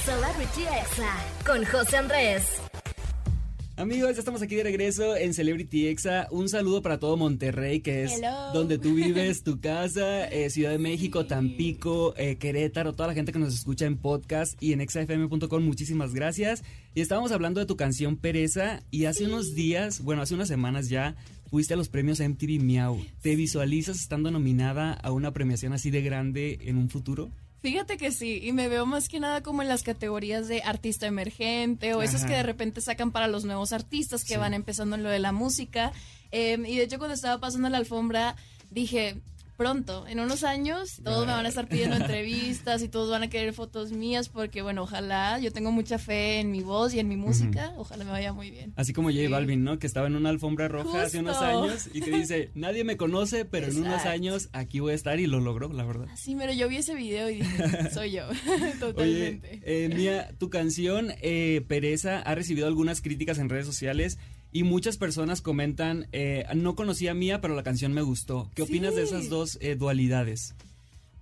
Celebrity 0.06 0.62
Exa 0.62 1.18
con 1.46 1.66
José 1.66 1.98
Andrés. 1.98 2.69
Amigos, 3.80 4.12
ya 4.12 4.20
estamos 4.20 4.42
aquí 4.42 4.56
de 4.56 4.64
regreso 4.64 5.16
en 5.16 5.34
Celebrity 5.34 5.88
Exa. 5.88 6.28
Un 6.32 6.50
saludo 6.50 6.82
para 6.82 7.00
todo 7.00 7.16
Monterrey, 7.16 7.80
que 7.80 8.04
es 8.04 8.12
donde 8.54 8.78
tú 8.78 8.94
vives, 8.94 9.42
tu 9.46 9.62
casa, 9.62 10.26
eh, 10.26 10.50
Ciudad 10.50 10.72
de 10.72 10.80
México, 10.80 11.26
Tampico, 11.28 12.14
eh, 12.18 12.36
Querétaro, 12.36 12.92
toda 12.92 13.08
la 13.08 13.14
gente 13.14 13.32
que 13.32 13.40
nos 13.40 13.54
escucha 13.54 13.86
en 13.86 13.96
podcast 13.96 14.62
y 14.62 14.74
en 14.74 14.82
exafm.com. 14.82 15.64
Muchísimas 15.64 16.14
gracias. 16.14 16.62
Y 16.94 17.00
estábamos 17.00 17.32
hablando 17.32 17.62
de 17.62 17.66
tu 17.66 17.78
canción 17.78 18.18
Pereza 18.18 18.84
y 18.92 19.06
hace 19.06 19.24
unos 19.24 19.56
días, 19.56 20.04
bueno, 20.04 20.24
hace 20.24 20.36
unas 20.36 20.50
semanas 20.50 20.90
ya, 20.90 21.16
fuiste 21.50 21.74
a 21.74 21.78
los 21.78 21.88
premios 21.88 22.20
MTV 22.20 22.62
Miau. 22.62 23.00
¿Te 23.22 23.38
visualizas 23.38 24.02
estando 24.02 24.30
nominada 24.30 24.92
a 24.92 25.14
una 25.14 25.32
premiación 25.32 25.72
así 25.72 25.90
de 25.90 26.02
grande 26.02 26.60
en 26.64 26.76
un 26.76 26.90
futuro? 26.90 27.30
Fíjate 27.62 27.98
que 27.98 28.12
sí, 28.12 28.40
y 28.42 28.54
me 28.54 28.70
veo 28.70 28.86
más 28.86 29.10
que 29.10 29.20
nada 29.20 29.44
como 29.44 29.62
en 29.62 29.68
las 29.68 29.84
categorías 29.84 30.48
de 30.48 30.62
artista 30.62 31.08
emergente 31.08 31.94
o 31.94 32.02
esos 32.02 32.24
que 32.24 32.34
de 32.34 32.44
repente 32.44 32.80
sacan 32.80 33.12
para 33.12 33.28
los 33.28 33.44
nuevos 33.44 33.74
artistas 33.74 34.24
que 34.24 34.38
van 34.38 34.54
empezando 34.54 34.96
en 34.96 35.04
lo 35.04 35.10
de 35.10 35.20
la 35.20 35.34
música. 35.34 35.92
Em, 36.32 36.66
y 36.66 36.78
de 36.78 36.84
hecho 36.84 37.00
cuando 37.00 37.16
estaba 37.16 37.40
pasando 37.42 37.68
la 37.68 37.78
alfombra 37.78 38.38
dije, 38.70 39.22
pronto, 39.60 40.08
en 40.08 40.22
unos 40.22 40.46
años, 40.46 41.02
todos 41.04 41.28
me 41.28 41.34
van 41.34 41.46
a 41.46 41.50
estar 41.50 41.68
pidiendo 41.68 41.96
entrevistas 41.98 42.82
y 42.82 42.88
todos 42.88 43.12
van 43.12 43.24
a 43.24 43.30
querer 43.30 43.54
fotos 43.54 43.92
mías 43.92 44.30
porque, 44.30 44.62
bueno, 44.62 44.84
ojalá, 44.84 45.38
yo 45.40 45.52
tengo 45.52 45.74
mucha 45.74 45.98
fe 46.00 46.40
en 46.40 46.50
mi 46.50 46.62
voz 46.62 46.94
y 46.94 47.00
en 47.00 47.10
mi 47.10 47.18
música, 47.18 47.74
ojalá 47.76 48.06
me 48.06 48.12
vaya 48.12 48.32
muy 48.32 48.52
bien. 48.52 48.72
Así 48.78 48.94
como 48.94 49.10
J 49.10 49.28
Balvin, 49.28 49.66
¿no? 49.66 49.78
Que 49.78 49.86
estaba 49.86 50.08
en 50.08 50.16
una 50.16 50.30
alfombra 50.30 50.70
roja 50.70 51.04
hace 51.04 51.20
unos 51.20 51.42
años 51.42 51.90
y 51.94 52.00
que 52.00 52.10
dice, 52.10 52.52
nadie 52.56 52.86
me 52.86 52.96
conoce, 52.96 53.44
pero 53.44 53.68
en 53.68 53.80
unos 53.80 54.06
años 54.06 54.48
aquí 54.54 54.80
voy 54.80 54.94
a 54.94 54.96
estar 54.96 55.20
y 55.20 55.28
lo 55.28 55.42
logró, 55.42 55.74
la 55.74 55.84
verdad. 55.84 56.08
Sí, 56.16 56.38
pero 56.40 56.54
yo 56.54 56.70
vi 56.70 56.78
ese 56.78 56.96
video 56.96 57.30
y 57.30 57.42
dije, 57.42 57.90
soy 57.94 58.12
yo, 58.12 58.28
totalmente. 58.80 59.50
Oye, 59.50 59.62
eh, 59.64 59.90
Mía, 59.94 60.30
tu 60.38 60.50
canción 60.50 61.12
eh, 61.22 61.66
Pereza 61.68 62.20
ha 62.20 62.34
recibido 62.34 62.66
algunas 62.66 63.02
críticas 63.02 63.38
en 63.40 63.50
redes 63.50 63.66
sociales 63.66 64.20
y 64.52 64.64
muchas 64.64 64.98
personas 64.98 65.42
comentan, 65.42 66.08
eh, 66.12 66.46
no 66.56 66.76
conocía 66.76 67.12
a 67.12 67.16
Mía, 67.16 67.42
pero 67.42 67.56
la 67.56 67.64
canción 67.64 67.94
me 67.94 68.02
gustó. 68.02 68.50
¿Qué 68.56 68.64
opinas 68.64 68.96
de 68.96 69.04
esas 69.04 69.30
dos 69.30 69.58
eh, 69.62 69.76
dualidades? 69.76 70.56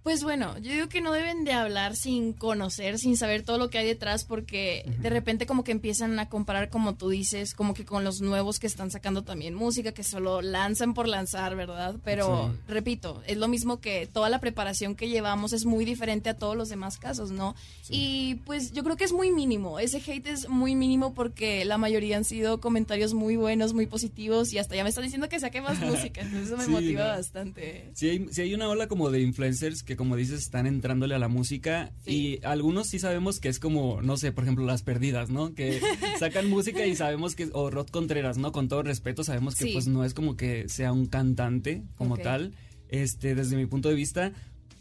Pues 0.07 0.23
bueno, 0.23 0.57
yo 0.59 0.71
digo 0.71 0.87
que 0.87 1.01
no 1.01 1.11
deben 1.11 1.43
de 1.43 1.51
hablar 1.51 1.97
sin 1.97 2.31
conocer, 2.31 2.97
sin 2.97 3.17
saber 3.17 3.41
todo 3.41 3.57
lo 3.57 3.69
que 3.69 3.79
hay 3.79 3.85
detrás, 3.85 4.23
porque 4.23 4.89
de 5.01 5.09
repente 5.09 5.45
como 5.45 5.65
que 5.65 5.73
empiezan 5.73 6.17
a 6.17 6.29
comparar, 6.29 6.69
como 6.69 6.95
tú 6.95 7.09
dices, 7.09 7.53
como 7.53 7.73
que 7.73 7.83
con 7.83 8.05
los 8.05 8.21
nuevos 8.21 8.57
que 8.57 8.67
están 8.67 8.89
sacando 8.89 9.25
también 9.25 9.53
música, 9.53 9.91
que 9.91 10.03
solo 10.03 10.41
lanzan 10.41 10.93
por 10.93 11.09
lanzar, 11.09 11.57
¿verdad? 11.57 11.97
Pero 12.05 12.55
repito, 12.69 13.21
es 13.27 13.35
lo 13.35 13.49
mismo 13.49 13.81
que 13.81 14.07
toda 14.07 14.29
la 14.29 14.39
preparación 14.39 14.95
que 14.95 15.09
llevamos 15.09 15.51
es 15.51 15.65
muy 15.65 15.83
diferente 15.83 16.29
a 16.29 16.37
todos 16.37 16.55
los 16.55 16.69
demás 16.69 16.97
casos, 16.97 17.31
¿no? 17.31 17.53
Y 17.89 18.35
pues 18.45 18.71
yo 18.71 18.85
creo 18.85 18.95
que 18.95 19.03
es 19.03 19.11
muy 19.11 19.31
mínimo, 19.31 19.77
ese 19.77 19.97
hate 19.97 20.27
es 20.27 20.47
muy 20.47 20.73
mínimo 20.73 21.13
porque 21.15 21.65
la 21.65 21.77
mayoría 21.77 22.15
han 22.15 22.23
sido 22.23 22.61
comentarios 22.61 23.13
muy 23.13 23.35
buenos, 23.35 23.73
muy 23.73 23.87
positivos 23.87 24.53
y 24.53 24.57
hasta 24.57 24.73
ya 24.73 24.83
me 24.83 24.89
están 24.89 25.03
diciendo 25.03 25.27
que 25.27 25.37
saque 25.41 25.59
más 25.59 25.77
música, 25.81 26.21
entonces 26.21 26.47
eso 26.47 26.55
me 26.55 26.67
motiva 26.67 27.07
bastante. 27.07 27.91
Si 27.93 28.07
hay, 28.07 28.27
si 28.31 28.41
hay 28.43 28.53
una 28.53 28.69
ola 28.69 28.87
como 28.87 29.09
de 29.09 29.19
influencers 29.19 29.83
que 29.83 29.96
como 29.97 30.15
dices 30.15 30.39
están 30.39 30.65
entrándole 30.65 31.15
a 31.15 31.19
la 31.19 31.27
música 31.27 31.91
y 32.05 32.39
algunos 32.45 32.87
sí 32.87 32.99
sabemos 32.99 33.39
que 33.39 33.49
es 33.49 33.59
como, 33.59 34.01
no 34.01 34.15
sé, 34.15 34.31
por 34.31 34.45
ejemplo, 34.45 34.65
las 34.65 34.83
perdidas, 34.83 35.29
¿no? 35.29 35.53
Que 35.53 35.81
sacan 36.19 36.49
música 36.49 36.85
y 36.85 36.95
sabemos 36.95 37.35
que, 37.35 37.49
o 37.51 37.69
Rod 37.69 37.87
Contreras, 37.89 38.37
¿no? 38.37 38.51
Con 38.51 38.69
todo 38.69 38.83
respeto, 38.83 39.23
sabemos 39.23 39.55
que 39.55 39.73
pues 39.73 39.87
no 39.87 40.05
es 40.05 40.13
como 40.13 40.37
que 40.37 40.69
sea 40.69 40.93
un 40.93 41.07
cantante 41.07 41.83
como 41.97 42.17
tal, 42.17 42.53
este, 42.87 43.35
desde 43.35 43.57
mi 43.57 43.65
punto 43.65 43.89
de 43.89 43.95
vista, 43.95 44.31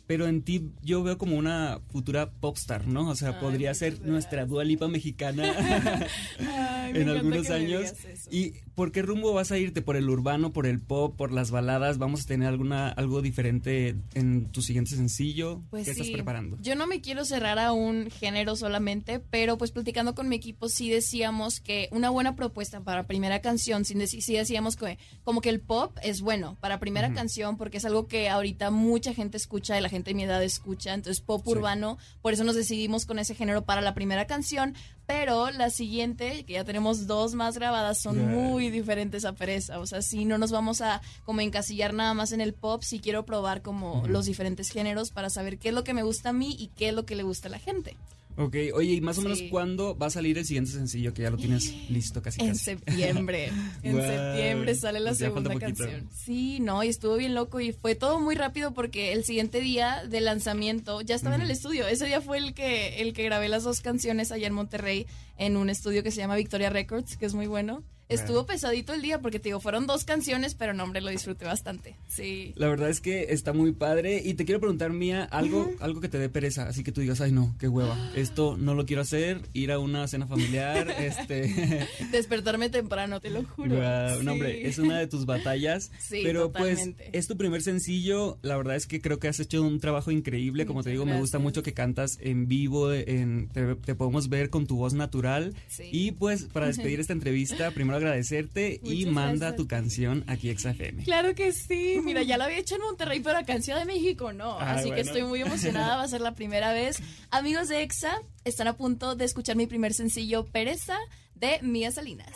pero 0.07 0.27
en 0.27 0.43
ti 0.43 0.71
yo 0.83 1.03
veo 1.03 1.19
como 1.19 1.37
una 1.37 1.81
futura 1.91 2.31
popstar, 2.31 2.87
¿no? 2.87 3.09
O 3.09 3.17
sea, 3.17 3.41
podría 3.41 3.75
ser 3.75 4.01
nuestra 4.03 4.47
dualipa 4.47 4.89
mexicana 4.89 5.45
en 6.95 7.09
algunos 7.09 7.51
años. 7.51 7.93
¿Y 8.31 8.53
por 8.75 8.93
qué 8.93 9.03
rumbo 9.03 9.33
vas 9.33 9.53
a 9.53 9.59
irte? 9.59 9.83
¿Por 9.83 9.97
el 9.97 10.09
urbano, 10.09 10.53
por 10.53 10.67
el 10.67 10.81
pop, 10.81 11.17
por 11.17 11.33
las 11.33 11.51
baladas? 11.51 11.99
¿Vamos 11.99 12.23
a 12.23 12.27
tener 12.27 12.49
alguna 12.49 12.89
algo 12.89 13.23
diferente 13.23 13.97
en 14.15 14.47
tu 14.53 14.63
siguiente 14.63 14.95
sencillo? 14.95 15.63
Pues 15.71 15.85
¿Qué 15.85 15.93
estás 15.93 16.11
preparando? 16.11 16.59
Yo 16.61 16.77
no 16.77 16.87
me 16.87 17.01
quiero 17.01 17.25
cerrar 17.25 17.59
a 17.59 17.73
un 17.73 18.11
género 18.11 18.55
solamente, 18.55 19.19
pero 19.19 19.59
pues 19.59 19.73
platicando 19.73 20.15
con 20.15 20.29
mi 20.29 20.37
equipo 20.37 20.69
sí 20.69 20.89
decíamos 20.91 21.61
que 21.61 21.89
una 21.91 22.11
buena 22.11 22.37
propuesta 22.37 22.81
para 22.81 23.07
primera 23.07 23.41
canción, 23.41 23.85
sí, 23.85 23.95
decíamos 23.95 24.77
que 24.77 24.99
como 25.25 25.41
que 25.41 25.49
el 25.49 25.61
pop 25.61 25.97
es 26.03 26.21
bueno 26.21 26.57
para 26.61 26.79
primera 26.79 27.13
canción 27.13 27.57
porque 27.57 27.79
es 27.79 27.85
algo 27.85 28.07
que 28.07 28.29
ahorita 28.29 28.71
mucha 28.71 29.15
gente 29.15 29.37
escucha 29.37 29.79
y 29.79 29.83
la 29.83 29.89
gente 29.89 29.96
gente 29.97 30.11
de 30.11 30.15
mi 30.15 30.25
edad 30.25 30.43
escucha, 30.43 30.95
entonces 30.95 31.21
pop 31.21 31.47
urbano, 31.47 31.99
por 32.23 32.33
eso 32.33 32.45
nos 32.45 32.55
decidimos 32.55 33.07
con 33.07 33.19
ese 33.19 33.35
género 33.35 33.65
para 33.65 33.81
la 33.81 33.95
primera 33.95 34.27
canción, 34.27 34.75
pero 35.07 35.51
la 35.51 35.71
siguiente, 35.71 36.45
que 36.45 36.55
ya 36.55 36.65
tenemos 36.65 37.07
dos 37.07 37.35
más 37.35 37.57
grabadas, 37.57 37.99
son 37.99 38.31
muy 38.31 38.71
diferentes 38.71 39.25
a 39.25 39.33
Pereza, 39.33 39.79
o 39.79 39.87
sea, 39.87 40.03
si 40.03 40.25
no 40.25 40.39
nos 40.39 40.51
vamos 40.51 40.81
a 40.81 41.01
como 41.25 41.41
encasillar 41.41 41.95
nada 41.95 42.15
más 42.15 42.33
en 42.33 42.41
el 42.41 42.55
pop, 42.55 42.83
si 42.83 43.01
quiero 43.01 43.25
probar 43.25 43.63
como 43.63 44.07
los 44.09 44.27
diferentes 44.27 44.71
géneros 44.71 45.11
para 45.11 45.31
saber 45.31 45.59
qué 45.59 45.69
es 45.69 45.75
lo 45.75 45.85
que 45.85 45.95
me 45.95 46.03
gusta 46.03 46.31
a 46.31 46.33
mí 46.33 46.57
y 46.59 46.69
qué 46.69 46.89
es 46.89 46.95
lo 46.95 47.07
que 47.07 47.17
le 47.17 47.23
gusta 47.23 47.49
a 47.49 47.51
la 47.51 47.59
gente. 47.59 47.97
Ok, 48.39 48.55
oye, 48.75 48.93
¿y 48.93 49.01
más 49.01 49.17
o 49.17 49.23
menos 49.23 49.41
cuándo 49.51 49.97
va 49.97 50.07
a 50.07 50.11
salir 50.11 50.37
el 50.37 50.45
siguiente 50.45 50.71
sencillo 50.71 51.15
que 51.15 51.23
ya 51.23 51.31
lo 51.31 51.39
tienes 51.39 51.73
listo 51.89 52.21
casi? 52.21 52.43
En 52.43 52.55
septiembre. 52.55 53.51
en 53.83 53.97
septiembre 53.97 54.75
sale 54.75 55.01
la 55.01 55.11
pues 55.11 55.19
segunda 55.19 55.59
canción. 55.59 56.09
Sí, 56.15 56.61
no, 56.61 56.85
y 56.85 56.89
estuvo 56.89 57.17
bien 57.17 57.35
loco 57.35 57.61
y 57.61 57.73
fue 57.73 57.95
todo 57.95 58.21
muy 58.21 58.35
rápido 58.35 58.75
porque 58.75 59.13
el 59.13 59.25
siguiente 59.25 59.61
día 59.61 60.05
de 60.07 60.21
lanzamiento 60.21 61.01
ya 61.01 61.15
estaba 61.15 61.37
en 61.37 61.43
el 61.43 61.51
estudio. 61.51 61.89
Ese 61.89 62.05
día 62.05 62.21
fue 62.21 62.37
el 62.37 62.53
que, 62.53 63.01
el 63.01 63.15
que 63.15 63.25
grabé 63.25 63.49
las 63.49 63.65
dos 63.65 63.81
canciones 63.81 64.33
allá 64.33 64.47
en 64.47 64.53
Monterrey 64.53 65.07
en 65.39 65.57
un 65.57 65.71
estudio 65.71 66.03
que 66.03 66.11
se 66.11 66.19
llama 66.19 66.37
Victoria 66.37 66.69
Records, 66.69 67.17
que 67.17 67.25
es 67.25 67.33
muy 67.33 67.47
bueno. 67.47 67.83
Estuvo 68.09 68.47
pesadito 68.47 68.95
el 68.95 69.03
día 69.03 69.21
porque 69.21 69.41
te 69.41 69.49
digo, 69.49 69.61
fueron 69.61 69.87
dos 69.87 70.05
canciones, 70.05 70.55
pero 70.55 70.73
no, 70.75 70.85
hombre, 70.85 71.01
lo 71.01 71.11
disfruté 71.11 71.45
bastante. 71.45 71.97
Sí. 72.07 72.53
La 72.57 72.69
verdad 72.69 72.89
es 72.89 73.01
que 73.01 73.27
está 73.31 73.53
muy 73.53 73.73
padre. 73.73 74.23
Y 74.25 74.35
te 74.35 74.45
quiero 74.45 74.61
preguntar, 74.61 74.93
Mía, 74.93 75.25
algo, 75.25 75.73
algo 75.81 76.01
que 76.01 76.09
te 76.09 76.19
dé 76.19 76.29
pereza, 76.29 76.69
así 76.69 76.85
que 76.85 76.93
tú 76.93 77.01
digas, 77.01 77.21
ay 77.21 77.33
no, 77.33 77.55
qué 77.59 77.69
hueva. 77.69 78.13
Esto 78.15 78.57
no 78.57 78.75
lo 78.75 78.87
quiero 78.87 79.03
hacer, 79.03 79.43
ir 79.53 79.73
a 79.73 79.79
una 79.79 80.07
cena 80.07 80.27
familiar, 80.27 80.89
este. 80.99 81.87
Despertarme 82.13 82.71
temprano, 82.71 83.21
te 83.21 83.31
lo 83.31 83.45
juro. 83.45 83.77
No, 84.23 84.33
hombre, 84.33 84.69
es 84.69 84.79
una 84.79 84.99
de 84.99 85.07
tus 85.07 85.27
batallas. 85.27 85.91
Sí, 86.07 86.21
pero 86.23 86.53
pues 86.53 86.91
es 87.13 87.27
tu 87.27 87.37
primer 87.37 87.63
sencillo. 87.63 88.39
La 88.43 88.57
verdad 88.57 88.77
es 88.77 88.87
que 88.87 89.01
creo 89.01 89.19
que 89.19 89.27
has 89.27 89.41
hecho 89.41 89.61
un 89.63 89.81
trabajo 89.81 90.13
increíble. 90.13 90.65
Como 90.65 90.85
te 90.85 90.91
digo, 90.91 91.05
me 91.05 91.19
gusta 91.19 91.41
mucho 91.41 91.65
que 91.65 91.75
cantas 91.75 92.19
en 92.21 92.47
vivo, 92.47 92.93
en, 92.93 93.49
te, 93.49 93.95
podemos 93.97 94.29
ver 94.29 94.51
con 94.51 94.67
tu 94.67 94.77
voz 94.77 94.95
natural. 94.95 95.55
Y 95.91 96.13
pues 96.13 96.45
para 96.45 96.67
despedir 96.67 97.01
esta 97.01 97.13
entrevista, 97.13 97.73
primero 97.73 97.96
agradecerte 97.97 98.81
y 98.83 99.07
manda 99.07 99.57
tu 99.57 99.67
canción 99.67 100.25
aquí 100.27 100.55
XFM. 100.57 101.05
Claro 101.05 101.35
que 101.35 101.53
sí. 101.53 102.01
Mira, 102.03 102.23
ya 102.23 102.39
la 102.39 102.45
había 102.47 102.59
hecho 102.59 102.77
en 102.77 102.83
Monterrey, 102.83 103.21
pero 103.21 103.39
la 103.39 103.47
canción 103.47 103.79
de 103.79 103.85
México 103.85 104.33
no. 104.33 104.59
Ah, 104.59 104.73
Así 104.73 104.91
que 104.91 105.01
estoy 105.01 105.23
muy 105.23 105.41
emocionada. 105.43 105.97
Va 105.97 106.03
a 106.03 106.09
ser 106.09 106.21
la 106.21 106.35
primera 106.35 106.73
vez. 106.73 106.99
Amigos 107.31 107.69
de 107.69 107.83
EXA, 107.83 108.21
están 108.45 108.69
a 108.69 108.77
punto 108.77 109.17
de 109.17 109.25
escuchar 109.25 109.57
mi 109.57 109.67
primer 109.67 109.95
sencillo, 109.95 110.47
Pereza, 110.47 110.99
de 111.35 111.59
Mía 111.63 111.91
Salinas. 111.91 112.35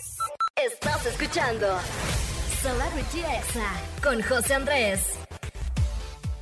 Estás 0.56 1.06
escuchando 1.06 1.66
Celebrity 2.60 3.20
EXA 3.20 3.72
con 4.02 4.20
José 4.22 4.54
Andrés. 4.54 5.00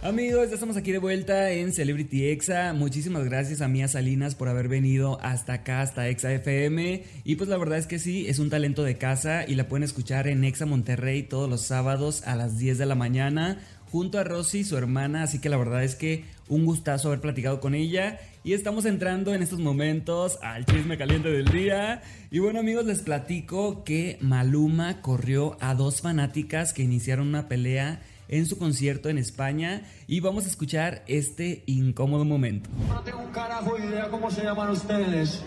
Amigos, 0.01 0.49
ya 0.49 0.55
estamos 0.55 0.77
aquí 0.77 0.93
de 0.93 0.99
vuelta 0.99 1.51
en 1.51 1.73
Celebrity 1.73 2.29
Exa. 2.29 2.73
Muchísimas 2.73 3.25
gracias 3.25 3.61
a 3.61 3.67
Mía 3.67 3.89
Salinas 3.89 4.37
por 4.37 4.49
haber 4.49 4.69
venido 4.69 5.19
hasta 5.23 5.55
acá, 5.55 5.81
hasta 5.81 6.07
Exa 6.09 6.33
FM. 6.33 7.03
Y 7.25 7.35
pues 7.35 7.51
la 7.51 7.57
verdad 7.57 7.79
es 7.79 7.89
que 7.89 7.99
sí, 7.99 8.29
es 8.29 8.39
un 8.39 8.49
talento 8.49 8.85
de 8.85 8.97
casa 8.97 9.45
y 9.45 9.57
la 9.57 9.67
pueden 9.67 9.83
escuchar 9.83 10.29
en 10.29 10.45
Exa 10.45 10.67
Monterrey 10.67 11.25
todos 11.25 11.51
los 11.51 11.63
sábados 11.63 12.23
a 12.29 12.37
las 12.37 12.59
10 12.59 12.79
de 12.79 12.87
la 12.87 12.95
mañana 12.95 13.59
junto 13.91 14.21
a 14.21 14.25
Rosy, 14.25 14.63
su 14.63 14.77
hermana. 14.77 15.25
Así 15.25 15.41
que 15.41 15.49
la 15.49 15.57
verdad 15.57 15.83
es 15.83 15.97
que 15.97 16.25
un 16.47 16.65
gustazo 16.65 17.09
haber 17.09 17.21
platicado 17.21 17.59
con 17.59 17.75
ella. 17.75 18.21
Y 18.45 18.53
estamos 18.53 18.85
entrando 18.85 19.35
en 19.35 19.43
estos 19.43 19.59
momentos 19.59 20.39
al 20.43 20.65
chisme 20.65 20.97
caliente 20.97 21.29
del 21.29 21.47
día. 21.47 22.03
Y 22.31 22.39
bueno 22.39 22.61
amigos, 22.61 22.87
les 22.87 23.01
platico 23.01 23.83
que 23.83 24.17
Maluma 24.21 25.03
corrió 25.03 25.57
a 25.61 25.75
dos 25.75 26.03
fanáticas 26.03 26.73
que 26.73 26.85
iniciaron 26.85 27.27
una 27.27 27.49
pelea 27.49 28.01
en 28.29 28.47
su 28.47 28.59
concierto 28.59 29.09
en 29.09 29.19
España 29.19 29.83
y 30.07 30.21
vamos 30.21 30.45
a 30.45 30.49
escuchar 30.49 31.03
este 31.07 31.63
incómodo 31.67 32.25
momento. 32.25 32.71
No 32.89 33.01
tengo 33.01 33.21
un 33.21 33.33
carajo 33.33 33.77
de 33.77 33.87
idea 33.87 34.09
cómo 34.09 34.31
se 34.31 34.43
llaman 34.43 34.71
ustedes, 34.71 35.43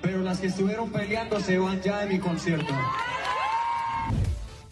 pero 0.00 0.22
las 0.22 0.40
que 0.40 0.48
estuvieron 0.48 0.90
peleando 0.90 1.40
se 1.40 1.58
van 1.58 1.80
ya 1.82 2.00
de 2.00 2.06
mi 2.06 2.18
concierto. 2.18 2.72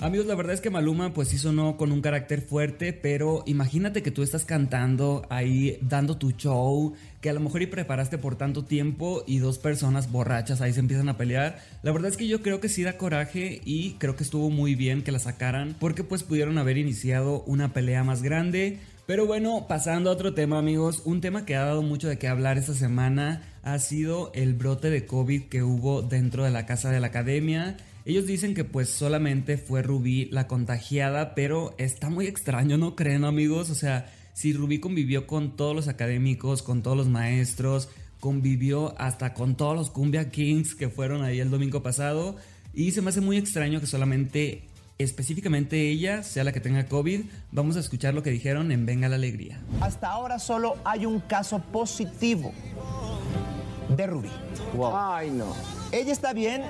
Amigos, 0.02 0.24
la 0.24 0.34
verdad 0.34 0.54
es 0.54 0.62
que 0.62 0.70
Maluma 0.70 1.12
pues 1.12 1.28
sí 1.28 1.36
sonó 1.36 1.76
con 1.76 1.92
un 1.92 2.00
carácter 2.00 2.40
fuerte, 2.40 2.94
pero 2.94 3.42
imagínate 3.44 4.02
que 4.02 4.10
tú 4.10 4.22
estás 4.22 4.46
cantando 4.46 5.26
ahí, 5.28 5.76
dando 5.82 6.16
tu 6.16 6.30
show, 6.30 6.94
que 7.20 7.28
a 7.28 7.34
lo 7.34 7.40
mejor 7.40 7.60
y 7.60 7.66
preparaste 7.66 8.16
por 8.16 8.36
tanto 8.36 8.64
tiempo 8.64 9.22
y 9.26 9.40
dos 9.40 9.58
personas 9.58 10.10
borrachas 10.10 10.62
ahí 10.62 10.72
se 10.72 10.80
empiezan 10.80 11.10
a 11.10 11.18
pelear. 11.18 11.60
La 11.82 11.92
verdad 11.92 12.10
es 12.10 12.16
que 12.16 12.26
yo 12.26 12.40
creo 12.40 12.60
que 12.60 12.70
sí 12.70 12.82
da 12.82 12.96
coraje 12.96 13.60
y 13.66 13.96
creo 13.98 14.16
que 14.16 14.24
estuvo 14.24 14.48
muy 14.48 14.74
bien 14.74 15.02
que 15.02 15.12
la 15.12 15.18
sacaran 15.18 15.76
porque 15.78 16.02
pues 16.02 16.22
pudieron 16.22 16.56
haber 16.56 16.78
iniciado 16.78 17.42
una 17.42 17.74
pelea 17.74 18.02
más 18.02 18.22
grande. 18.22 18.78
Pero 19.04 19.26
bueno, 19.26 19.66
pasando 19.68 20.08
a 20.08 20.14
otro 20.14 20.32
tema 20.32 20.58
amigos, 20.58 21.02
un 21.04 21.20
tema 21.20 21.44
que 21.44 21.56
ha 21.56 21.64
dado 21.66 21.82
mucho 21.82 22.08
de 22.08 22.16
qué 22.16 22.26
hablar 22.26 22.56
esta 22.56 22.72
semana 22.72 23.42
ha 23.62 23.78
sido 23.78 24.32
el 24.32 24.54
brote 24.54 24.88
de 24.88 25.04
COVID 25.04 25.48
que 25.50 25.62
hubo 25.62 26.00
dentro 26.00 26.44
de 26.44 26.50
la 26.50 26.64
casa 26.64 26.90
de 26.90 27.00
la 27.00 27.08
academia. 27.08 27.76
Ellos 28.04 28.26
dicen 28.26 28.54
que 28.54 28.64
pues 28.64 28.88
solamente 28.88 29.58
fue 29.58 29.82
Rubí 29.82 30.26
la 30.26 30.46
contagiada, 30.46 31.34
pero 31.34 31.74
está 31.78 32.08
muy 32.08 32.26
extraño, 32.26 32.78
¿no 32.78 32.96
creen 32.96 33.24
amigos? 33.24 33.70
O 33.70 33.74
sea, 33.74 34.10
si 34.32 34.52
Rubí 34.52 34.80
convivió 34.80 35.26
con 35.26 35.56
todos 35.56 35.76
los 35.76 35.88
académicos, 35.88 36.62
con 36.62 36.82
todos 36.82 36.96
los 36.96 37.08
maestros, 37.08 37.88
convivió 38.20 38.94
hasta 38.98 39.34
con 39.34 39.56
todos 39.56 39.76
los 39.76 39.90
Cumbia 39.90 40.30
Kings 40.30 40.74
que 40.74 40.88
fueron 40.88 41.22
ahí 41.22 41.40
el 41.40 41.50
domingo 41.50 41.82
pasado, 41.82 42.36
y 42.72 42.92
se 42.92 43.02
me 43.02 43.10
hace 43.10 43.20
muy 43.20 43.36
extraño 43.36 43.80
que 43.80 43.86
solamente 43.86 44.64
específicamente 44.98 45.90
ella 45.90 46.22
sea 46.22 46.44
la 46.44 46.52
que 46.52 46.60
tenga 46.60 46.86
COVID. 46.86 47.22
Vamos 47.52 47.76
a 47.76 47.80
escuchar 47.80 48.14
lo 48.14 48.22
que 48.22 48.30
dijeron 48.30 48.70
en 48.70 48.86
Venga 48.86 49.08
la 49.08 49.16
Alegría. 49.16 49.60
Hasta 49.80 50.10
ahora 50.10 50.38
solo 50.38 50.76
hay 50.84 51.06
un 51.06 51.20
caso 51.20 51.58
positivo 51.58 52.52
de 53.96 54.06
Rubí. 54.06 54.28
Ay, 54.92 55.30
no. 55.30 55.79
Ella 55.92 56.12
está 56.12 56.32
bien, 56.32 56.62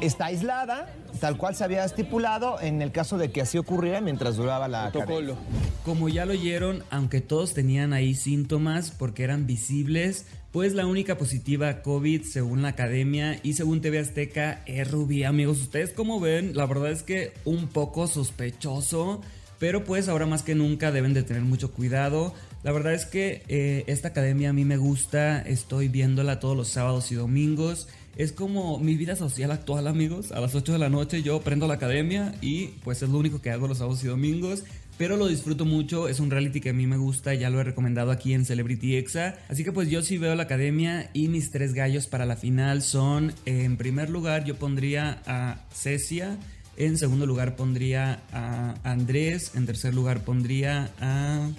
está 0.00 0.26
aislada, 0.26 0.92
tal 1.20 1.36
cual 1.36 1.54
se 1.54 1.62
había 1.62 1.84
estipulado 1.84 2.60
en 2.60 2.82
el 2.82 2.90
caso 2.90 3.18
de 3.18 3.30
que 3.30 3.40
así 3.40 3.56
ocurriera 3.56 4.00
mientras 4.00 4.36
duraba 4.36 4.66
la 4.66 4.90
protocolo. 4.90 5.36
Como 5.84 6.08
ya 6.08 6.26
lo 6.26 6.32
oyeron, 6.32 6.82
aunque 6.90 7.20
todos 7.20 7.54
tenían 7.54 7.92
ahí 7.92 8.14
síntomas 8.14 8.90
porque 8.90 9.22
eran 9.22 9.46
visibles, 9.46 10.26
pues 10.50 10.74
la 10.74 10.86
única 10.86 11.16
positiva 11.16 11.68
a 11.68 11.82
COVID 11.82 12.22
según 12.24 12.62
la 12.62 12.68
academia 12.68 13.38
y 13.44 13.52
según 13.52 13.80
TV 13.80 14.00
Azteca 14.00 14.62
es 14.66 14.90
Rubí. 14.90 15.22
Amigos, 15.22 15.60
ustedes 15.60 15.92
como 15.92 16.18
ven, 16.18 16.56
la 16.56 16.66
verdad 16.66 16.90
es 16.90 17.04
que 17.04 17.32
un 17.44 17.68
poco 17.68 18.08
sospechoso. 18.08 19.20
Pero 19.60 19.84
pues 19.84 20.08
ahora 20.08 20.26
más 20.26 20.42
que 20.42 20.56
nunca 20.56 20.90
deben 20.90 21.14
de 21.14 21.22
tener 21.22 21.42
mucho 21.42 21.72
cuidado. 21.72 22.34
La 22.64 22.72
verdad 22.72 22.92
es 22.92 23.06
que 23.06 23.44
eh, 23.48 23.84
esta 23.86 24.08
academia 24.08 24.50
a 24.50 24.52
mí 24.52 24.64
me 24.64 24.76
gusta, 24.76 25.40
estoy 25.40 25.88
viéndola 25.88 26.40
todos 26.40 26.56
los 26.56 26.68
sábados 26.68 27.12
y 27.12 27.14
domingos. 27.14 27.88
Es 28.16 28.32
como 28.32 28.78
mi 28.78 28.94
vida 28.94 29.16
social 29.16 29.50
actual, 29.50 29.88
amigos. 29.88 30.30
A 30.30 30.40
las 30.40 30.54
8 30.54 30.74
de 30.74 30.78
la 30.78 30.88
noche 30.88 31.22
yo 31.22 31.40
prendo 31.40 31.66
la 31.66 31.74
academia 31.74 32.34
y 32.40 32.68
pues 32.84 33.02
es 33.02 33.08
lo 33.08 33.18
único 33.18 33.42
que 33.42 33.50
hago 33.50 33.66
los 33.66 33.78
sábados 33.78 34.04
y 34.04 34.06
domingos. 34.06 34.62
Pero 34.96 35.16
lo 35.16 35.26
disfruto 35.26 35.64
mucho, 35.64 36.08
es 36.08 36.20
un 36.20 36.30
reality 36.30 36.60
que 36.60 36.70
a 36.70 36.72
mí 36.72 36.86
me 36.86 36.96
gusta, 36.96 37.34
ya 37.34 37.50
lo 37.50 37.60
he 37.60 37.64
recomendado 37.64 38.12
aquí 38.12 38.32
en 38.32 38.44
Celebrity 38.44 38.94
Exa. 38.94 39.36
Así 39.48 39.64
que 39.64 39.72
pues 39.72 39.90
yo 39.90 40.02
sí 40.02 40.18
veo 40.18 40.36
la 40.36 40.44
academia 40.44 41.10
y 41.12 41.26
mis 41.26 41.50
tres 41.50 41.74
gallos 41.74 42.06
para 42.06 42.26
la 42.26 42.36
final 42.36 42.80
son, 42.80 43.32
en 43.44 43.76
primer 43.76 44.08
lugar 44.08 44.44
yo 44.44 44.54
pondría 44.54 45.20
a 45.26 45.64
Cecia, 45.72 46.38
en 46.76 46.96
segundo 46.96 47.26
lugar 47.26 47.56
pondría 47.56 48.22
a 48.32 48.76
Andrés, 48.84 49.52
en 49.56 49.66
tercer 49.66 49.94
lugar 49.94 50.24
pondría 50.24 50.92
a... 51.00 51.50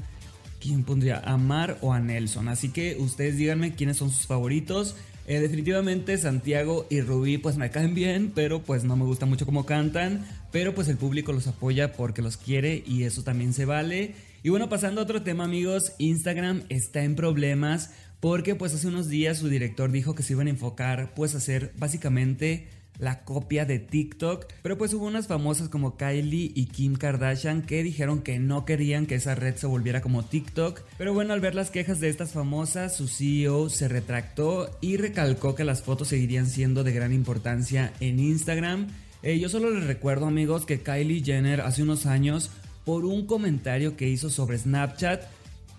¿Quién 0.61 0.83
pondría? 0.83 1.19
¿A 1.19 1.37
Mar 1.37 1.77
o 1.81 1.93
a 1.93 1.99
Nelson? 1.99 2.47
Así 2.47 2.69
que 2.69 2.95
ustedes 2.97 3.37
díganme 3.37 3.75
quiénes 3.75 3.97
son 3.97 4.09
sus 4.09 4.25
favoritos. 4.25 4.95
Eh, 5.27 5.39
definitivamente 5.39 6.17
Santiago 6.19 6.85
y 6.89 7.01
Rubí 7.01 7.39
pues 7.39 7.57
me 7.57 7.71
caen 7.71 7.95
bien, 7.95 8.31
pero 8.35 8.61
pues 8.61 8.83
no 8.83 8.95
me 8.95 9.05
gusta 9.05 9.25
mucho 9.25 9.45
cómo 9.45 9.65
cantan, 9.65 10.23
pero 10.51 10.75
pues 10.75 10.87
el 10.87 10.97
público 10.97 11.33
los 11.33 11.47
apoya 11.47 11.93
porque 11.93 12.21
los 12.21 12.37
quiere 12.37 12.83
y 12.85 13.03
eso 13.03 13.23
también 13.23 13.53
se 13.53 13.65
vale. 13.65 14.13
Y 14.43 14.49
bueno, 14.49 14.69
pasando 14.69 15.01
a 15.01 15.03
otro 15.03 15.23
tema 15.23 15.45
amigos, 15.45 15.93
Instagram 15.97 16.63
está 16.69 17.03
en 17.03 17.15
problemas 17.15 17.91
porque 18.19 18.53
pues 18.53 18.75
hace 18.75 18.87
unos 18.87 19.09
días 19.09 19.39
su 19.39 19.49
director 19.49 19.91
dijo 19.91 20.13
que 20.13 20.21
se 20.21 20.33
iban 20.33 20.45
a 20.45 20.51
enfocar 20.51 21.13
pues 21.15 21.33
a 21.33 21.37
hacer 21.37 21.73
básicamente 21.77 22.67
la 22.99 23.23
copia 23.23 23.65
de 23.65 23.79
TikTok, 23.79 24.45
pero 24.61 24.77
pues 24.77 24.93
hubo 24.93 25.05
unas 25.05 25.27
famosas 25.27 25.69
como 25.69 25.97
Kylie 25.97 26.51
y 26.55 26.65
Kim 26.67 26.95
Kardashian 26.95 27.61
que 27.61 27.83
dijeron 27.83 28.21
que 28.21 28.39
no 28.39 28.65
querían 28.65 29.05
que 29.05 29.15
esa 29.15 29.35
red 29.35 29.55
se 29.55 29.67
volviera 29.67 30.01
como 30.01 30.23
TikTok, 30.23 30.81
pero 30.97 31.13
bueno, 31.13 31.33
al 31.33 31.41
ver 31.41 31.55
las 31.55 31.71
quejas 31.71 31.99
de 31.99 32.09
estas 32.09 32.31
famosas, 32.31 32.95
su 32.95 33.07
CEO 33.07 33.69
se 33.69 33.87
retractó 33.87 34.69
y 34.81 34.97
recalcó 34.97 35.55
que 35.55 35.63
las 35.63 35.81
fotos 35.81 36.09
seguirían 36.09 36.47
siendo 36.47 36.83
de 36.83 36.93
gran 36.93 37.13
importancia 37.13 37.93
en 37.99 38.19
Instagram. 38.19 38.87
Eh, 39.23 39.39
yo 39.39 39.49
solo 39.49 39.71
les 39.71 39.87
recuerdo 39.87 40.27
amigos 40.27 40.65
que 40.65 40.81
Kylie 40.81 41.23
Jenner 41.23 41.61
hace 41.61 41.83
unos 41.83 42.05
años 42.05 42.51
por 42.85 43.05
un 43.05 43.25
comentario 43.25 43.97
que 43.97 44.07
hizo 44.07 44.29
sobre 44.29 44.57
Snapchat 44.57 45.23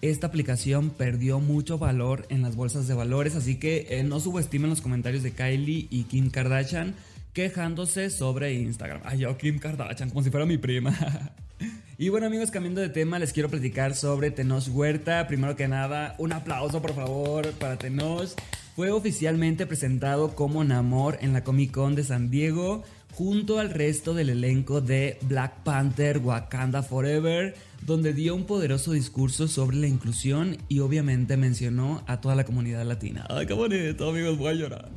esta 0.02 0.26
aplicación 0.26 0.90
perdió 0.90 1.40
mucho 1.40 1.78
valor 1.78 2.26
en 2.28 2.42
las 2.42 2.54
bolsas 2.54 2.87
de 2.87 2.94
valores, 2.94 3.35
así 3.35 3.56
que 3.56 3.87
eh, 3.90 4.04
no 4.04 4.20
subestimen 4.20 4.70
los 4.70 4.82
comentarios 4.82 5.23
de 5.23 5.32
Kylie 5.32 5.88
y 5.90 6.04
Kim 6.04 6.30
Kardashian 6.30 6.94
quejándose 7.37 8.09
sobre 8.09 8.55
Instagram. 8.55 9.02
Ay, 9.05 9.19
yo 9.19 9.37
Kim 9.37 9.59
Kardashian, 9.59 10.09
como 10.09 10.23
si 10.23 10.31
fuera 10.31 10.47
mi 10.47 10.57
prima. 10.57 10.97
y 11.99 12.09
bueno 12.09 12.28
amigos, 12.28 12.50
cambiando 12.50 12.81
de 12.81 12.88
tema, 12.88 13.19
les 13.19 13.35
quiero 13.35 13.50
platicar 13.50 13.95
sobre 13.95 14.31
Tenoch 14.31 14.66
Huerta. 14.69 15.28
Primero 15.28 15.55
que 15.55 15.69
nada, 15.69 16.14
un 16.16 16.33
aplauso 16.33 16.81
por 16.81 16.95
favor 16.95 17.52
para 17.52 17.76
Tenoch. 17.76 18.31
Fue 18.75 18.90
oficialmente 18.90 19.66
presentado 19.66 20.35
como 20.35 20.64
Namor 20.64 21.19
en 21.21 21.35
la 21.35 21.45
Comic 21.45 21.73
Con 21.73 21.95
de 21.95 22.05
San 22.05 22.31
Diego 22.31 22.85
junto 23.12 23.59
al 23.59 23.69
resto 23.69 24.14
del 24.14 24.31
elenco 24.31 24.81
de 24.81 25.19
Black 25.21 25.62
Panther 25.62 26.16
Wakanda 26.16 26.83
Forever, 26.83 27.55
donde 27.83 28.14
dio 28.14 28.35
un 28.35 28.47
poderoso 28.47 28.93
discurso 28.93 29.47
sobre 29.47 29.76
la 29.76 29.88
inclusión 29.88 30.57
y 30.69 30.78
obviamente 30.78 31.37
mencionó 31.37 32.02
a 32.07 32.23
toda 32.23 32.35
la 32.35 32.45
comunidad 32.45 32.87
latina. 32.87 33.26
Ay, 33.28 33.45
qué 33.45 33.52
bonito, 33.52 34.09
amigos, 34.09 34.38
voy 34.38 34.49
a 34.49 34.55
llorar. 34.55 34.88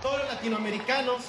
Todos 0.00 0.18
los 0.18 0.28
latinoamericanos. 0.28 1.24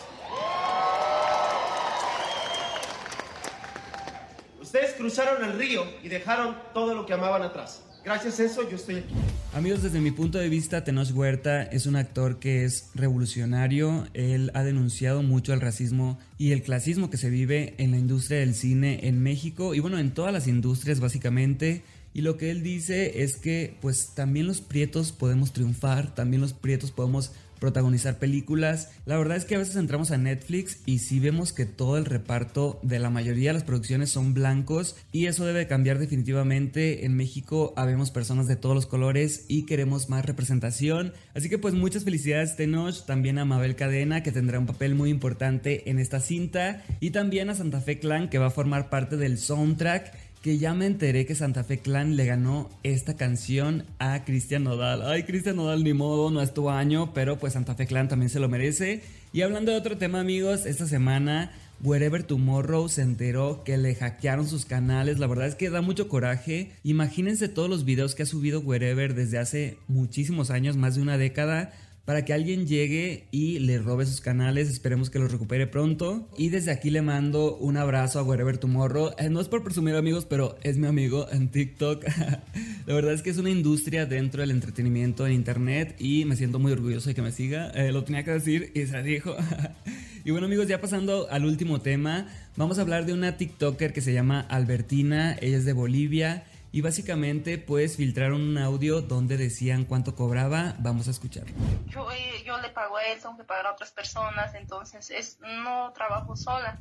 Ustedes 4.62 4.93
cruzaron 4.93 5.43
el 5.43 5.58
río 5.58 5.84
y 6.03 6.10
dejaron 6.10 6.55
todo 6.74 6.93
lo 6.93 7.05
que 7.05 7.13
amaban 7.13 7.41
atrás. 7.41 7.81
Gracias 8.03 8.39
a 8.39 8.46
eso 8.46 8.69
yo 8.69 8.75
estoy 8.75 8.98
aquí. 8.98 9.13
Amigos, 9.53 9.81
desde 9.81 10.00
mi 10.00 10.12
punto 10.12 10.38
de 10.38 10.48
vista, 10.48 10.84
Tenoch 10.84 11.12
Huerta 11.12 11.63
es 11.63 11.86
un 11.88 11.96
actor 11.96 12.39
que 12.39 12.65
es 12.65 12.91
revolucionario. 12.93 14.08
Él 14.13 14.51
ha 14.53 14.63
denunciado 14.63 15.24
mucho 15.24 15.53
el 15.53 15.62
racismo 15.62 16.19
y 16.38 16.51
el 16.51 16.62
clasismo 16.62 17.10
que 17.10 17.17
se 17.17 17.31
vive 17.31 17.74
en 17.77 17.91
la 17.91 17.98
industria 17.98 18.39
del 18.39 18.53
cine 18.53 19.08
en 19.08 19.22
México 19.22 19.74
y 19.74 19.79
bueno, 19.79 19.98
en 19.98 20.13
todas 20.13 20.31
las 20.31 20.48
industrias 20.48 21.00
básicamente. 21.00 21.84
Y 22.13 22.22
lo 22.22 22.38
que 22.38 22.51
él 22.51 22.63
dice 22.63 23.24
es 23.24 23.36
que 23.38 23.75
pues 23.81 24.13
también 24.15 24.48
los 24.48 24.62
prietos 24.62 25.12
podemos 25.12 25.51
triunfar, 25.51 26.13
también 26.13 26.41
los 26.41 26.53
prietos 26.53 26.91
podemos 26.91 27.31
protagonizar 27.59 28.17
películas. 28.17 28.89
La 29.05 29.17
verdad 29.17 29.37
es 29.37 29.45
que 29.45 29.55
a 29.55 29.59
veces 29.59 29.75
entramos 29.75 30.11
a 30.11 30.17
Netflix 30.17 30.79
y 30.85 30.99
sí 30.99 31.19
vemos 31.19 31.53
que 31.53 31.65
todo 31.65 31.97
el 31.97 32.05
reparto 32.05 32.79
de 32.83 32.99
la 32.99 33.09
mayoría 33.09 33.49
de 33.49 33.53
las 33.53 33.63
producciones 33.63 34.09
son 34.09 34.33
blancos 34.33 34.95
y 35.11 35.27
eso 35.27 35.45
debe 35.45 35.67
cambiar 35.67 35.99
definitivamente. 35.99 37.05
En 37.05 37.15
México 37.15 37.73
habemos 37.75 38.11
personas 38.11 38.47
de 38.47 38.55
todos 38.55 38.75
los 38.75 38.85
colores 38.85 39.45
y 39.47 39.65
queremos 39.65 40.09
más 40.09 40.25
representación. 40.25 41.13
Así 41.33 41.49
que 41.49 41.57
pues 41.57 41.73
muchas 41.73 42.03
felicidades 42.03 42.55
Tenoch, 42.55 43.05
también 43.05 43.37
a 43.37 43.45
Mabel 43.45 43.75
Cadena 43.75 44.23
que 44.23 44.31
tendrá 44.31 44.59
un 44.59 44.65
papel 44.65 44.95
muy 44.95 45.09
importante 45.09 45.89
en 45.89 45.99
esta 45.99 46.19
cinta 46.19 46.83
y 46.99 47.11
también 47.11 47.49
a 47.49 47.55
Santa 47.55 47.81
Fe 47.81 47.99
Clan 47.99 48.29
que 48.29 48.37
va 48.37 48.47
a 48.47 48.51
formar 48.51 48.89
parte 48.89 49.17
del 49.17 49.37
soundtrack 49.37 50.28
que 50.41 50.58
ya 50.58 50.74
me 50.74 50.86
enteré 50.86 51.25
que 51.25 51.36
Santa 51.36 51.63
Fe 51.63 51.79
Clan 51.79 52.15
le 52.15 52.25
ganó 52.25 52.69
esta 52.84 53.17
canción 53.17 53.86
a 54.00 54.24
Cristian 54.24 54.63
Nodal. 54.63 55.01
Ay, 55.05 55.24
Cristian 55.24 55.58
Nodal, 55.58 55.84
ni 55.84 55.93
modo, 55.93 56.31
no 56.31 56.41
es 56.41 56.53
tu 56.53 56.69
año, 56.69 57.13
pero 57.13 57.38
pues 57.38 57.53
Santa 57.53 57.75
Fe 57.75 57.88
Clan 57.88 58.08
también 58.08 58.29
se 58.29 58.39
lo 58.39 58.48
merece. 58.48 59.01
Y 59.34 59.41
hablando 59.41 59.72
de 59.72 59.77
otro 59.77 59.98
tema, 59.98 60.22
amigos, 60.22 60.65
esta 60.65 60.88
semana 60.88 61.51
Wherever 61.81 62.24
Tomorrow 62.24 62.89
se 62.89 63.01
enteró 63.01 63.63
que 63.63 63.77
le 63.77 63.96
hackearon 63.96 64.48
sus 64.48 64.65
canales. 64.65 65.19
La 65.19 65.27
verdad 65.27 65.48
es 65.48 65.55
que 65.55 65.69
da 65.69 65.81
mucho 65.81 66.08
coraje. 66.08 66.72
Imagínense 66.84 67.50
todos 67.50 67.69
los 67.69 67.84
videos 67.84 68.15
que 68.15 68.24
ha 68.24 68.25
subido 68.25 68.62
Wherever 68.62 69.15
desde 69.15 69.39
hace 69.39 69.77
muchísimos 69.88 70.51
años, 70.51 70.78
más 70.78 70.95
de 70.95 71.02
una 71.02 71.17
década 71.17 71.73
para 72.05 72.25
que 72.25 72.33
alguien 72.33 72.65
llegue 72.65 73.27
y 73.31 73.59
le 73.59 73.77
robe 73.77 74.05
sus 74.05 74.21
canales. 74.21 74.69
Esperemos 74.69 75.09
que 75.09 75.19
los 75.19 75.31
recupere 75.31 75.67
pronto. 75.67 76.27
Y 76.38 76.49
desde 76.49 76.71
aquí 76.71 76.89
le 76.89 77.01
mando 77.01 77.55
un 77.57 77.77
abrazo 77.77 78.19
a 78.19 78.23
Wherever 78.23 78.57
Tomorrow. 78.57 79.12
Eh, 79.17 79.29
no 79.29 79.39
es 79.39 79.47
por 79.47 79.63
presumir 79.63 79.95
amigos, 79.95 80.25
pero 80.25 80.57
es 80.63 80.77
mi 80.77 80.88
amigo 80.88 81.27
en 81.31 81.49
TikTok. 81.49 82.03
La 82.88 82.93
verdad 82.93 83.13
es 83.13 83.21
que 83.21 83.29
es 83.29 83.38
una 83.38 83.49
industria 83.49 84.05
dentro 84.05 84.41
del 84.41 84.51
entretenimiento 84.51 85.27
en 85.27 85.33
internet 85.33 85.95
y 85.99 86.25
me 86.25 86.35
siento 86.35 86.57
muy 86.57 86.71
orgulloso 86.71 87.09
de 87.09 87.15
que 87.15 87.21
me 87.21 87.31
siga. 87.31 87.69
Eh, 87.71 87.91
lo 87.91 88.03
tenía 88.03 88.23
que 88.23 88.31
decir 88.31 88.71
y 88.73 88.88
se 88.88 89.03
dijo. 89.03 89.35
y 90.25 90.31
bueno 90.31 90.47
amigos, 90.47 90.67
ya 90.67 90.81
pasando 90.81 91.27
al 91.29 91.45
último 91.45 91.81
tema, 91.81 92.27
vamos 92.57 92.79
a 92.79 92.81
hablar 92.81 93.05
de 93.05 93.13
una 93.13 93.38
TikToker 93.38 93.93
que 93.93 94.01
se 94.01 94.13
llama 94.13 94.41
Albertina. 94.41 95.38
Ella 95.41 95.57
es 95.57 95.65
de 95.65 95.73
Bolivia 95.73 96.43
y 96.71 96.82
básicamente 96.82 97.58
pues 97.58 97.97
filtraron 97.97 98.41
un 98.41 98.58
audio 98.58 99.01
donde 99.01 99.38
decían 99.38 99.86
cuánto 99.86 100.15
cobraba. 100.15 100.75
Vamos 100.79 101.08
a 101.08 101.12
escucharlo. 101.12 101.53
Yo, 101.88 102.12
eh, 102.12 102.43
yo 102.45 102.60
le 102.60 102.69
pago 102.69 102.97
a 102.97 103.03
él, 103.05 103.19
tengo 103.21 103.38
que 103.38 103.43
pagar 103.43 103.67
a 103.67 103.71
otras 103.73 103.91
personas, 103.91 104.53
entonces 104.55 105.10
es, 105.10 105.39
no 105.41 105.91
trabajo 105.93 106.36
sola. 106.36 106.79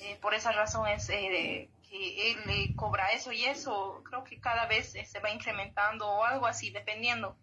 Eh, 0.00 0.18
por 0.20 0.34
esa 0.34 0.52
razón 0.52 0.88
es 0.88 1.08
eh, 1.10 1.68
que 1.88 2.32
él 2.32 2.38
le 2.46 2.74
cobra 2.76 3.12
eso 3.12 3.32
y 3.32 3.44
eso. 3.44 4.02
Creo 4.04 4.24
que 4.24 4.40
cada 4.40 4.66
vez 4.66 4.92
se 4.92 5.20
va 5.20 5.30
incrementando 5.30 6.08
o 6.08 6.24
algo 6.24 6.46
así, 6.46 6.70
dependiendo. 6.70 7.36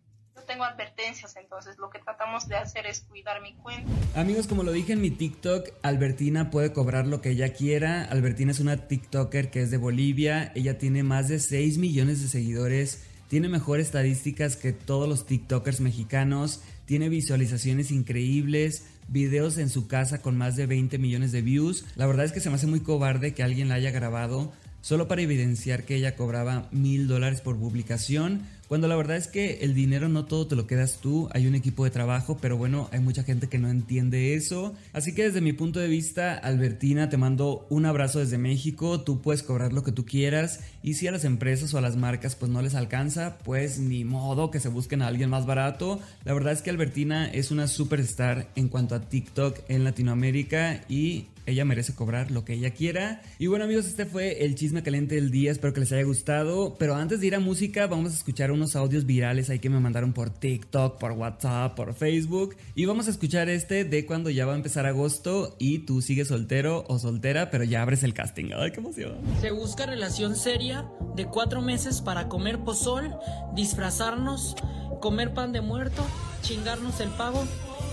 Tengo 0.45 0.63
advertencias, 0.63 1.36
entonces 1.36 1.77
lo 1.77 1.89
que 1.89 1.99
tratamos 1.99 2.47
de 2.47 2.56
hacer 2.56 2.86
es 2.86 3.01
cuidar 3.01 3.41
mi 3.41 3.54
cuenta. 3.54 3.91
Amigos, 4.15 4.47
como 4.47 4.63
lo 4.63 4.71
dije 4.71 4.93
en 4.93 5.01
mi 5.01 5.12
TikTok, 5.12 5.69
Albertina 5.82 6.49
puede 6.49 6.73
cobrar 6.73 7.08
lo 7.08 7.21
que 7.21 7.30
ella 7.32 7.54
quiera. 7.54 8.04
Albertina 8.06 8.51
es 8.51 8.60
una 8.60 8.88
TikToker 8.88 9.49
que 9.49 9.62
es 9.62 9.71
de 9.71 9.77
Bolivia. 9.77 10.51
Ella 10.56 10.77
tiene 10.77 11.04
más 11.04 11.27
de 11.27 11.39
6 11.39 11.77
millones 11.77 12.21
de 12.21 12.27
seguidores. 12.27 13.04
Tiene 13.27 13.47
mejores 13.47 13.88
estadísticas 13.88 14.58
que 14.58 14.73
todos 14.73 15.08
los 15.08 15.25
TikTokers 15.25 15.80
mexicanos. 15.80 16.62
Tiene 16.86 17.08
visualizaciones 17.10 17.91
increíbles. 17.91 18.86
Videos 19.08 19.58
en 19.58 19.69
su 19.69 19.88
casa 19.88 20.21
con 20.21 20.38
más 20.38 20.56
de 20.56 20.65
20 20.65 20.97
millones 20.97 21.32
de 21.32 21.41
views. 21.41 21.86
La 21.95 22.08
verdad 22.08 22.25
es 22.25 22.32
que 22.32 22.41
se 22.41 22.49
me 22.49 22.56
hace 22.56 22.67
muy 22.67 22.82
cobarde 22.82 23.34
que 23.34 23.43
alguien 23.43 23.69
la 23.69 23.75
haya 23.75 23.91
grabado 23.91 24.51
solo 24.82 25.08
para 25.08 25.21
evidenciar 25.21 25.84
que 25.84 25.95
ella 25.95 26.15
cobraba 26.15 26.67
mil 26.71 27.08
dólares 27.08 27.41
por 27.41 27.58
publicación 27.58 28.41
cuando 28.71 28.88
la 28.88 28.95
verdad 28.95 29.17
es 29.17 29.27
que 29.27 29.55
el 29.63 29.73
dinero 29.73 30.07
no 30.07 30.23
todo 30.23 30.47
te 30.47 30.55
lo 30.55 30.65
quedas 30.65 30.99
tú, 31.01 31.27
hay 31.34 31.45
un 31.45 31.55
equipo 31.55 31.84
de 31.84 31.89
trabajo, 31.89 32.38
pero 32.39 32.55
bueno, 32.55 32.88
hay 32.93 33.01
mucha 33.01 33.21
gente 33.21 33.49
que 33.49 33.57
no 33.57 33.69
entiende 33.69 34.34
eso. 34.34 34.73
Así 34.93 35.13
que 35.13 35.23
desde 35.23 35.41
mi 35.41 35.51
punto 35.51 35.81
de 35.81 35.89
vista, 35.89 36.36
Albertina, 36.36 37.10
te 37.10 37.17
mando 37.17 37.67
un 37.69 37.86
abrazo 37.86 38.19
desde 38.19 38.38
México, 38.38 39.01
tú 39.01 39.19
puedes 39.21 39.43
cobrar 39.43 39.73
lo 39.73 39.84
que 39.84 39.91
tú 39.91 40.05
quieras 40.05 40.62
y 40.84 40.93
si 40.93 41.05
a 41.05 41.12
las 41.12 41.25
empresas 41.25 41.73
o 41.73 41.79
a 41.79 41.81
las 41.81 41.97
marcas 41.97 42.38
pues 42.38 42.49
no 42.49 42.62
les 42.62 42.73
alcanza, 42.73 43.39
pues 43.43 43.77
ni 43.77 44.05
modo 44.05 44.51
que 44.51 44.62
se 44.62 44.69
busquen 44.69 45.01
a 45.01 45.07
alguien 45.07 45.29
más 45.29 45.45
barato. 45.45 45.99
La 46.23 46.34
verdad 46.34 46.53
es 46.53 46.62
que 46.62 46.69
Albertina 46.69 47.29
es 47.29 47.51
una 47.51 47.67
superstar 47.67 48.47
en 48.55 48.69
cuanto 48.69 48.95
a 48.95 49.01
TikTok 49.01 49.60
en 49.67 49.84
Latinoamérica 49.84 50.86
y 50.88 51.25
ella 51.51 51.65
merece 51.65 51.93
cobrar 51.93 52.31
lo 52.31 52.43
que 52.43 52.53
ella 52.53 52.71
quiera. 52.71 53.21
Y 53.39 53.47
bueno 53.47 53.65
amigos, 53.65 53.85
este 53.85 54.05
fue 54.05 54.43
el 54.43 54.55
chisme 54.55 54.83
caliente 54.83 55.15
del 55.15 55.31
día, 55.31 55.51
espero 55.51 55.73
que 55.73 55.81
les 55.81 55.91
haya 55.91 56.03
gustado. 56.03 56.75
Pero 56.77 56.95
antes 56.95 57.19
de 57.19 57.27
ir 57.27 57.35
a 57.35 57.39
música, 57.39 57.87
vamos 57.87 58.11
a 58.11 58.15
escuchar 58.15 58.51
unos 58.51 58.75
audios 58.75 59.05
virales 59.05 59.49
ahí 59.49 59.59
que 59.59 59.69
me 59.69 59.79
mandaron 59.79 60.13
por 60.13 60.29
TikTok, 60.29 60.99
por 60.99 61.11
WhatsApp, 61.11 61.75
por 61.75 61.93
Facebook. 61.93 62.55
Y 62.75 62.85
vamos 62.85 63.07
a 63.07 63.11
escuchar 63.11 63.49
este 63.49 63.85
de 63.85 64.05
cuando 64.05 64.29
ya 64.29 64.45
va 64.45 64.53
a 64.53 64.55
empezar 64.55 64.85
agosto 64.85 65.55
y 65.59 65.79
tú 65.79 66.01
sigues 66.01 66.29
soltero 66.29 66.85
o 66.87 66.99
soltera, 66.99 67.51
pero 67.51 67.63
ya 67.63 67.81
abres 67.81 68.03
el 68.03 68.13
casting. 68.13 68.51
¡Ay, 68.55 68.71
qué 68.71 68.79
emoción! 68.79 69.17
Se 69.41 69.51
busca 69.51 69.85
relación 69.85 70.35
seria 70.35 70.85
de 71.15 71.25
cuatro 71.25 71.61
meses 71.61 72.01
para 72.01 72.27
comer 72.27 72.59
pozol, 72.59 73.13
disfrazarnos, 73.55 74.55
comer 74.99 75.33
pan 75.33 75.51
de 75.51 75.61
muerto, 75.61 76.03
chingarnos 76.41 76.99
el 76.99 77.09
pavo 77.09 77.43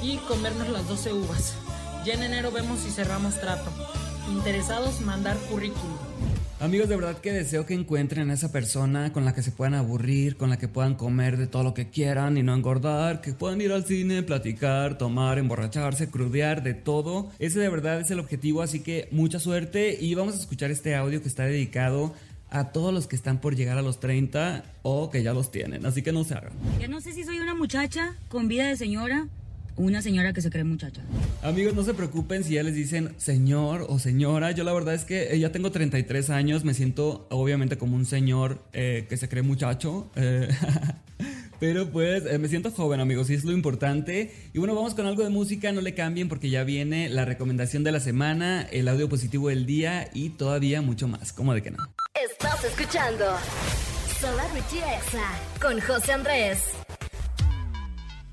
y 0.03 0.17
comernos 0.19 0.69
las 0.69 0.87
12 0.89 1.13
uvas. 1.13 1.57
Ya 2.09 2.15
en 2.15 2.23
enero 2.23 2.51
vemos 2.51 2.81
si 2.81 2.91
cerramos 2.91 3.39
trato. 3.39 3.71
Interesados, 4.33 5.03
mandar 5.03 5.37
currículum. 5.51 5.99
Amigos, 6.59 6.89
de 6.89 6.97
verdad 6.97 7.19
que 7.19 7.35
deseo 7.35 7.67
que 7.67 7.75
encuentren 7.75 8.31
a 8.31 8.33
esa 8.33 8.51
persona 8.51 9.13
con 9.13 9.27
la 9.27 9.35
que 9.35 9.43
se 9.43 9.53
puedan 9.53 9.75
aburrir, 9.75 10.39
con 10.39 10.49
la 10.49 10.57
que 10.57 10.69
puedan 10.69 10.95
comer 10.95 11.37
de 11.37 11.47
todo 11.49 11.65
lo 11.65 11.75
que 11.75 11.91
quieran 11.91 12.39
y 12.39 12.43
no 12.43 12.55
engordar, 12.55 13.21
que 13.21 13.35
puedan 13.35 13.61
ir 13.61 13.73
al 13.73 13.85
cine, 13.85 14.23
platicar, 14.23 14.97
tomar, 14.97 15.37
emborracharse, 15.37 16.09
crudear, 16.09 16.63
de 16.63 16.73
todo. 16.73 17.31
Ese 17.39 17.61
de 17.61 17.69
verdad 17.69 18.01
es 18.01 18.11
el 18.11 18.21
objetivo, 18.21 18.63
así 18.63 18.81
que 18.81 19.09
mucha 19.11 19.39
suerte 19.39 19.99
y 20.01 20.15
vamos 20.15 20.35
a 20.35 20.39
escuchar 20.39 20.71
este 20.71 20.97
audio 20.97 21.21
que 21.21 21.29
está 21.29 21.43
dedicado 21.43 22.15
a 22.49 22.73
todos 22.73 22.95
los 22.95 23.07
que 23.07 23.17
están 23.17 23.39
por 23.39 23.55
llegar 23.55 23.77
a 23.77 23.83
los 23.83 24.01
30 24.01 24.65
o 24.81 25.11
que 25.11 25.23
ya 25.23 25.35
los 25.35 25.51
tienen, 25.51 25.85
así 25.85 26.01
que 26.01 26.13
no 26.13 26.25
se 26.25 26.33
hagan. 26.33 26.53
Ya 26.81 26.89
no 26.89 27.03
sé 27.03 27.13
si 27.13 27.25
soy 27.25 27.39
una 27.39 27.55
muchacha 27.55 28.15
con 28.31 28.49
vida 28.49 28.67
de 28.67 28.79
señora 28.79 29.29
una 29.79 30.03
señora 30.03 30.33
que 30.33 30.43
se 30.43 30.51
cree 30.51 30.65
muchacha. 30.65 31.03
Amigos, 31.43 31.75
no 31.75 31.83
se 31.83 31.95
preocupen 31.95 32.45
si 32.45 32.55
ya 32.55 32.63
les 32.63 32.75
dicen 32.75 33.15
señor 33.17 33.87
o 33.89 33.99
señora. 33.99 34.51
Yo 34.51 34.65
la 34.65 34.73
verdad 34.73 34.95
es 34.95 35.05
que 35.05 35.33
eh, 35.33 35.39
ya 35.39 35.51
tengo 35.53 35.71
33 35.71 36.31
años, 36.31 36.65
me 36.65 36.75
siento 36.75 37.27
obviamente 37.31 37.79
como 37.79 37.97
un 37.97 38.05
señor 38.05 38.63
eh, 38.73 39.07
que 39.09 39.17
se 39.17 39.29
cree 39.29 39.43
muchacho. 39.43 40.11
Eh, 40.17 40.49
pero 41.61 41.91
pues 41.91 42.39
me 42.39 42.49
siento 42.49 42.71
joven, 42.71 43.01
amigos, 43.01 43.31
y 43.31 43.35
es 43.35 43.45
lo 43.45 43.53
importante. 43.53 44.33
Y 44.53 44.59
bueno, 44.59 44.75
vamos 44.75 44.95
con 44.95 45.07
algo 45.07 45.23
de 45.23 45.31
música, 45.31 45.73
no 45.73 45.81
le 45.81 45.95
cambien 45.95 46.29
porque 46.29 46.51
ya 46.51 46.65
viene 46.65 47.09
la 47.09 47.25
recomendación 47.25 47.85
de 47.85 47.93
la 47.93 48.01
semana, 48.01 48.63
el 48.71 48.89
audio 48.89 49.09
positivo 49.09 49.49
del 49.49 49.65
día 49.65 50.11
y 50.13 50.31
todavía 50.31 50.83
mucho 50.83 51.09
más. 51.09 51.33
¿Cómo 51.33 51.55
de 51.55 51.63
que 51.63 51.71
no? 51.71 51.89
Estás 52.15 52.65
escuchando 52.65 53.25
Celebrity 54.21 54.79
Exa 54.79 55.61
con 55.61 55.81
José 55.81 56.13
Andrés. 56.13 56.78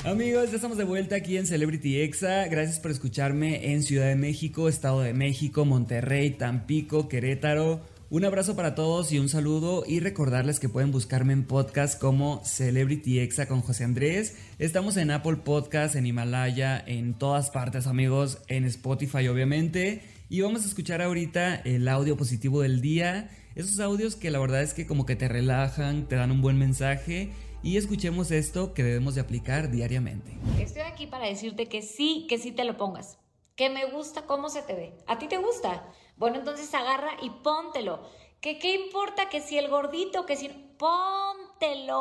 Amigos, 0.05 0.51
ya 0.51 0.57
estamos 0.57 0.77
de 0.77 0.83
vuelta 0.83 1.15
aquí 1.15 1.35
en 1.35 1.47
Celebrity 1.47 1.99
Exa. 2.01 2.45
Gracias 2.45 2.79
por 2.79 2.91
escucharme 2.91 3.71
en 3.71 3.81
Ciudad 3.81 4.05
de 4.05 4.15
México, 4.15 4.69
Estado 4.69 5.01
de 5.01 5.15
México, 5.15 5.65
Monterrey, 5.65 6.29
Tampico, 6.29 7.09
Querétaro. 7.09 7.81
Un 8.11 8.23
abrazo 8.23 8.55
para 8.55 8.75
todos 8.75 9.11
y 9.11 9.17
un 9.17 9.29
saludo 9.29 9.83
y 9.87 10.01
recordarles 10.01 10.59
que 10.59 10.69
pueden 10.69 10.91
buscarme 10.91 11.33
en 11.33 11.43
podcast 11.43 11.99
como 11.99 12.45
Celebrity 12.45 13.17
Exa 13.17 13.47
con 13.47 13.61
José 13.61 13.83
Andrés. 13.83 14.37
Estamos 14.59 14.95
en 14.97 15.09
Apple 15.09 15.37
Podcast, 15.37 15.95
en 15.95 16.05
Himalaya, 16.05 16.83
en 16.85 17.15
todas 17.15 17.49
partes 17.49 17.87
amigos, 17.87 18.37
en 18.47 18.65
Spotify 18.65 19.27
obviamente. 19.27 20.03
Y 20.29 20.41
vamos 20.41 20.65
a 20.65 20.67
escuchar 20.67 21.01
ahorita 21.01 21.55
el 21.55 21.87
audio 21.87 22.15
positivo 22.15 22.61
del 22.61 22.79
día. 22.79 23.31
Esos 23.55 23.79
audios 23.79 24.15
que 24.15 24.29
la 24.29 24.37
verdad 24.37 24.61
es 24.61 24.75
que 24.75 24.85
como 24.85 25.07
que 25.07 25.15
te 25.15 25.27
relajan, 25.27 26.07
te 26.07 26.15
dan 26.15 26.29
un 26.29 26.41
buen 26.41 26.59
mensaje 26.59 27.31
y 27.65 27.77
escuchemos 27.77 28.29
esto 28.29 28.75
que 28.75 28.83
debemos 28.83 29.15
de 29.15 29.21
aplicar 29.21 29.71
diariamente. 29.71 30.37
Estoy 30.59 30.83
aquí 30.83 31.07
para 31.07 31.25
decirte 31.25 31.65
que 31.65 31.81
sí, 31.81 32.27
que 32.29 32.37
sí 32.37 32.51
te 32.51 32.63
lo 32.63 32.77
pongas. 32.77 33.17
Que 33.55 33.71
me 33.71 33.89
gusta 33.89 34.27
cómo 34.27 34.49
se 34.49 34.61
te 34.61 34.75
ve. 34.75 34.93
¿A 35.07 35.17
ti 35.17 35.27
te 35.27 35.37
gusta? 35.37 35.91
Bueno, 36.15 36.37
entonces 36.37 36.71
agarra 36.75 37.13
y 37.23 37.31
póntelo. 37.31 38.07
Que 38.39 38.59
qué 38.59 38.75
importa 38.75 39.29
que 39.29 39.41
si 39.41 39.57
el 39.57 39.67
gordito, 39.69 40.27
que 40.27 40.35
si... 40.35 40.49
Póntelo. 40.77 41.95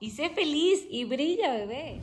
Y 0.00 0.10
sé 0.10 0.30
feliz 0.30 0.84
y 0.90 1.04
brilla, 1.04 1.52
bebé. 1.52 2.00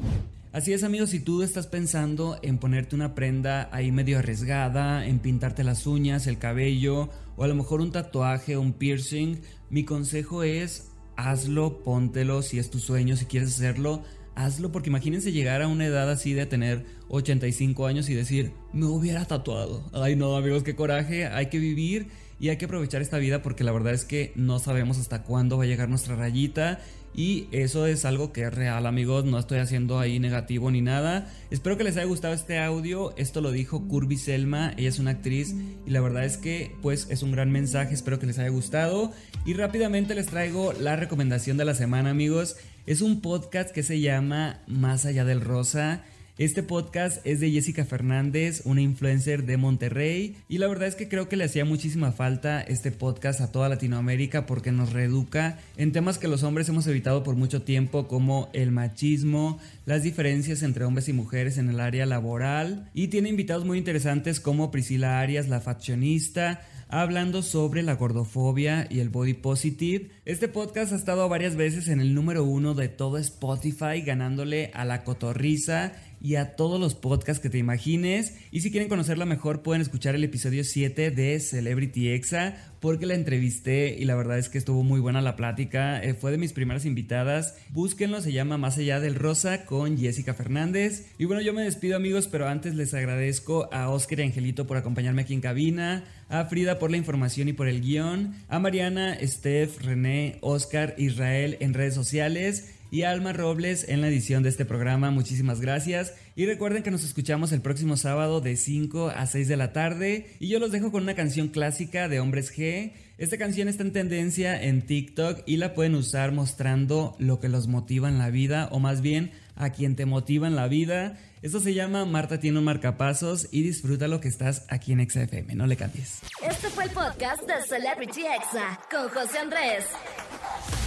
Así 0.54 0.72
es 0.72 0.84
amigos, 0.84 1.10
si 1.10 1.20
tú 1.20 1.44
estás 1.44 1.68
pensando 1.68 2.40
en 2.44 2.60
ponerte 2.60 2.96
una 2.96 3.14
prenda 3.14 3.68
ahí 3.74 3.92
medio 3.92 4.20
arriesgada, 4.20 5.06
en 5.06 5.20
pintarte 5.20 5.66
las 5.66 5.86
uñas, 5.86 6.28
el 6.28 6.40
cabello 6.40 7.10
o 7.36 7.44
a 7.44 7.48
lo 7.50 7.56
mejor 7.56 7.82
un 7.82 7.92
tatuaje 7.92 8.56
o 8.56 8.62
un 8.62 8.72
piercing, 8.72 9.42
mi 9.70 9.84
consejo 9.84 10.44
es 10.44 10.90
hazlo, 11.20 11.84
póntelo, 11.84 12.42
si 12.42 12.60
es 12.60 12.70
tu 12.70 12.80
sueño, 12.80 13.16
si 13.16 13.26
quieres 13.26 13.50
hacerlo, 13.50 14.04
hazlo, 14.36 14.72
porque 14.72 14.90
imagínense 14.90 15.32
llegar 15.32 15.62
a 15.62 15.68
una 15.68 15.86
edad 15.86 16.10
así 16.10 16.34
de 16.34 16.46
tener 16.46 16.86
85 17.10 17.88
años 17.88 18.10
y 18.10 18.14
decir, 18.14 18.52
me 18.72 18.86
hubiera 18.86 19.26
tatuado. 19.26 19.84
Ay 19.94 20.16
no, 20.16 20.36
amigos, 20.36 20.64
qué 20.64 20.76
coraje, 20.76 21.28
hay 21.28 21.48
que 21.48 21.60
vivir 21.60 22.08
y 22.40 22.50
hay 22.50 22.58
que 22.58 22.66
aprovechar 22.66 23.02
esta 23.02 23.18
vida 23.18 23.42
porque 23.42 23.64
la 23.64 23.72
verdad 23.72 23.94
es 23.94 24.06
que 24.06 24.32
no 24.36 24.60
sabemos 24.60 24.98
hasta 24.98 25.24
cuándo 25.24 25.58
va 25.58 25.66
a 25.66 25.68
llegar 25.68 25.90
nuestra 25.90 26.16
rayita 26.16 26.80
y 27.14 27.48
eso 27.52 27.86
es 27.88 28.06
algo 28.06 28.32
que 28.32 28.44
es 28.44 28.54
real, 28.54 28.86
amigos. 28.86 29.26
No 29.26 29.40
estoy 29.40 29.60
haciendo 29.60 30.00
ahí 30.00 30.20
negativo 30.20 30.72
ni 30.72 30.82
nada. 30.82 31.32
Espero 31.52 31.78
que 31.78 31.84
les 31.84 31.98
haya 31.98 32.06
gustado 32.06 32.34
este 32.34 32.60
audio. 32.60 33.14
Esto 33.18 33.42
lo 33.42 33.52
dijo 33.52 33.88
Curvy 33.88 34.18
Selma. 34.18 34.74
Ella 34.78 34.90
es 34.90 35.00
una 35.00 35.12
actriz 35.12 35.56
y 35.86 35.90
la 35.90 36.02
verdad 36.02 36.24
es 36.24 36.38
que, 36.38 36.76
pues, 36.82 37.08
es 37.10 37.24
un 37.24 37.32
gran 37.32 37.52
mensaje. 37.52 37.94
Espero 37.94 38.20
que 38.20 38.28
les 38.28 38.40
haya 38.40 38.50
gustado. 38.50 39.12
Y 39.46 39.54
rápidamente 39.54 40.16
les 40.16 40.28
traigo 40.28 40.74
la 40.74 40.96
recomendación 40.96 41.58
de 41.58 41.66
la 41.66 41.74
semana, 41.74 42.12
amigos. 42.12 42.58
Es 42.86 43.02
un 43.02 43.22
podcast 43.22 43.72
que 43.72 43.84
se 43.84 44.00
llama 44.00 44.62
Más 44.68 45.06
allá 45.06 45.26
del 45.26 45.42
rosa. 45.42 46.04
Este 46.40 46.64
podcast 46.64 47.20
es 47.28 47.42
de 47.42 47.52
Jessica 47.52 47.84
Fernández, 47.84 48.62
una 48.64 48.80
influencer 48.80 49.44
de 49.44 49.58
Monterrey, 49.58 50.38
y 50.48 50.60
la 50.60 50.70
verdad 50.70 50.88
es 50.88 50.96
que 50.96 51.10
creo 51.10 51.28
que 51.28 51.36
le 51.36 51.44
hacía 51.44 51.66
muchísima 51.66 52.14
falta 52.14 52.62
este 52.62 52.92
podcast 52.92 53.42
a 53.42 53.52
toda 53.52 53.68
Latinoamérica 53.68 54.46
porque 54.46 54.72
nos 54.72 54.94
reeduca 54.94 55.60
en 55.76 55.92
temas 55.92 56.18
que 56.18 56.30
los 56.30 56.44
hombres 56.44 56.70
hemos 56.70 56.88
evitado 56.88 57.24
por 57.24 57.36
mucho 57.36 57.64
tiempo 57.64 58.08
como 58.08 58.50
el 58.54 58.72
machismo, 58.72 59.60
las 59.86 60.02
diferencias 60.02 60.64
entre 60.64 60.86
hombres 60.86 61.10
y 61.10 61.14
mujeres 61.14 61.58
en 61.58 61.68
el 61.68 61.82
área 61.82 62.06
laboral, 62.06 62.90
y 62.94 63.10
tiene 63.10 63.28
invitados 63.28 63.66
muy 63.66 63.78
interesantes 63.78 64.40
como 64.40 64.72
Priscila 64.72 65.20
Arias, 65.20 65.50
la 65.50 65.60
faccionista, 65.60 66.62
hablando 66.88 67.44
sobre 67.44 67.84
la 67.84 67.96
gordofobia 67.96 68.88
y 68.90 69.00
el 69.00 69.10
body 69.10 69.36
positive. 69.36 70.10
Este 70.26 70.48
podcast 70.48 70.92
ha 70.92 70.96
estado 70.96 71.30
varias 71.30 71.56
veces 71.56 71.88
en 71.88 72.02
el 72.02 72.16
número 72.16 72.44
uno 72.44 72.74
de 72.74 72.88
todo 72.88 73.20
Spotify, 73.20 74.02
ganándole 74.04 74.72
a 74.74 74.86
la 74.86 75.04
cotorriza 75.04 75.94
y 76.22 76.36
a 76.36 76.56
todos 76.56 76.80
los 76.80 76.96
podcasts 76.96 77.42
que 77.42 77.50
te 77.50 77.58
imagines. 77.58 78.36
Y 78.52 78.62
si 78.62 78.72
quieren 78.72 78.90
conocerla 78.90 79.26
mejor, 79.26 79.62
pueden 79.62 79.82
escuchar 79.82 80.16
el 80.16 80.24
episodio 80.24 80.64
7 80.64 81.12
de 81.12 81.40
Celebrity 81.40 82.10
Exa, 82.10 82.56
porque 82.80 83.06
la 83.06 83.16
entrevisté 83.16 83.96
y 84.00 84.06
la 84.06 84.16
verdad 84.16 84.38
es 84.38 84.50
que 84.50 84.58
estuvo 84.58 84.84
muy 84.84 85.00
buena 85.00 85.22
la 85.22 85.36
plática. 85.36 86.02
Eh, 86.02 86.14
fue 86.14 86.32
de 86.32 86.38
mis 86.38 86.54
primeras 86.54 86.86
invitadas. 86.86 87.56
Búsquenlo, 87.70 88.22
se 88.22 88.32
llama 88.32 88.58
Más 88.58 88.78
allá 88.78 89.00
del 89.00 89.16
Rosa 89.16 89.66
con 89.66 89.98
Jessica 89.98 90.34
Fernández. 90.34 91.12
Y 91.18 91.26
bueno, 91.26 91.42
yo 91.42 91.54
me 91.54 91.64
despido 91.64 91.96
amigos, 91.96 92.28
pero 92.28 92.48
antes 92.48 92.76
les 92.76 92.94
agradezco 92.94 93.70
a 93.74 93.90
Oscar 93.90 94.20
y 94.20 94.24
Angelito 94.24 94.68
por 94.68 94.78
acompañarme 94.78 95.24
aquí 95.24 95.34
en 95.34 95.42
cabina, 95.42 96.06
a 96.30 96.46
Frida 96.46 96.80
por 96.80 96.92
la 96.92 96.98
información 96.98 97.50
y 97.50 97.54
por 97.54 97.68
el 97.68 97.82
guion, 97.82 98.36
a 98.48 98.60
Mariana, 98.60 99.18
Steph, 99.22 99.82
René, 99.82 100.38
Oscar, 100.42 100.96
Israel 100.98 101.58
en 101.60 101.74
redes 101.74 101.96
sociales 101.96 102.76
y 102.92 103.04
Alma 103.04 103.34
Robles 103.34 103.86
en 103.88 104.02
la 104.02 104.08
edición 104.08 104.44
de 104.44 104.50
este 104.50 104.66
programa. 104.66 105.12
Muchísimas 105.12 105.62
gracias. 105.62 106.14
Y 106.36 106.46
recuerden 106.46 106.84
que 106.84 106.92
nos 106.92 107.04
escuchamos 107.04 107.52
el 107.52 107.62
próximo 107.62 107.98
sábado 107.98 108.42
de 108.42 108.56
5 108.56 109.10
a 109.10 109.26
6 109.26 109.48
de 109.48 109.58
la 109.58 109.74
tarde. 109.74 110.28
Y 110.40 110.48
yo 110.48 110.60
los 110.60 110.72
dejo 110.72 110.92
con 110.92 111.04
una 111.04 111.16
canción 111.16 111.50
clásica 111.50 112.08
de 112.08 112.20
Hombres 112.20 112.56
G. 112.56 112.94
Esta 113.18 113.38
canción 113.38 113.68
está 113.68 113.84
en 113.84 113.94
tendencia 113.94 114.62
en 114.62 114.82
TikTok 114.82 115.44
y 115.46 115.58
la 115.58 115.74
pueden 115.74 115.96
usar 115.96 116.32
mostrando 116.32 117.16
lo 117.20 117.40
que 117.40 117.50
los 117.50 117.68
motiva 117.68 118.08
en 118.08 118.18
la 118.18 118.30
vida 118.30 118.70
o 118.72 118.80
más 118.80 119.02
bien 119.02 119.32
a 119.56 119.72
quien 119.72 119.96
te 119.96 120.06
motiva 120.06 120.48
en 120.48 120.56
la 120.56 120.68
vida. 120.68 121.18
Esto 121.42 121.60
se 121.62 121.74
llama 121.74 122.06
Marta 122.06 122.40
tiene 122.40 122.60
un 122.60 122.66
marcapasos 122.66 123.48
y 123.52 123.64
disfruta 123.64 124.08
lo 124.08 124.20
que 124.20 124.28
estás 124.28 124.66
aquí 124.70 124.92
en 124.92 125.10
XFM, 125.10 125.56
no 125.56 125.68
le 125.68 125.78
cambies. 125.78 126.20
Este 126.42 126.70
fue 126.70 126.84
el 126.86 126.90
podcast 126.92 127.42
de 127.44 127.62
Celebrity 127.64 128.26
Exa 128.26 128.80
con 128.92 129.08
José 129.10 129.40
Andrés. 129.40 129.86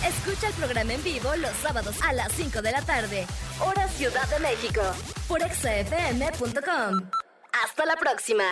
Escucha 0.06 0.48
el 0.48 0.54
programa 0.54 0.92
en 0.92 1.02
vivo 1.02 1.34
los 1.36 1.52
sábados 1.62 1.96
a 2.02 2.12
las 2.12 2.32
5 2.32 2.60
de 2.60 2.72
la 2.72 2.82
tarde, 2.82 3.24
hora 3.60 3.88
Ciudad 3.88 4.28
de 4.28 4.40
México, 4.40 4.82
por 5.26 5.40
exafm.com. 5.42 7.10
Hasta 7.64 7.86
la 7.86 7.96
próxima. 7.96 8.44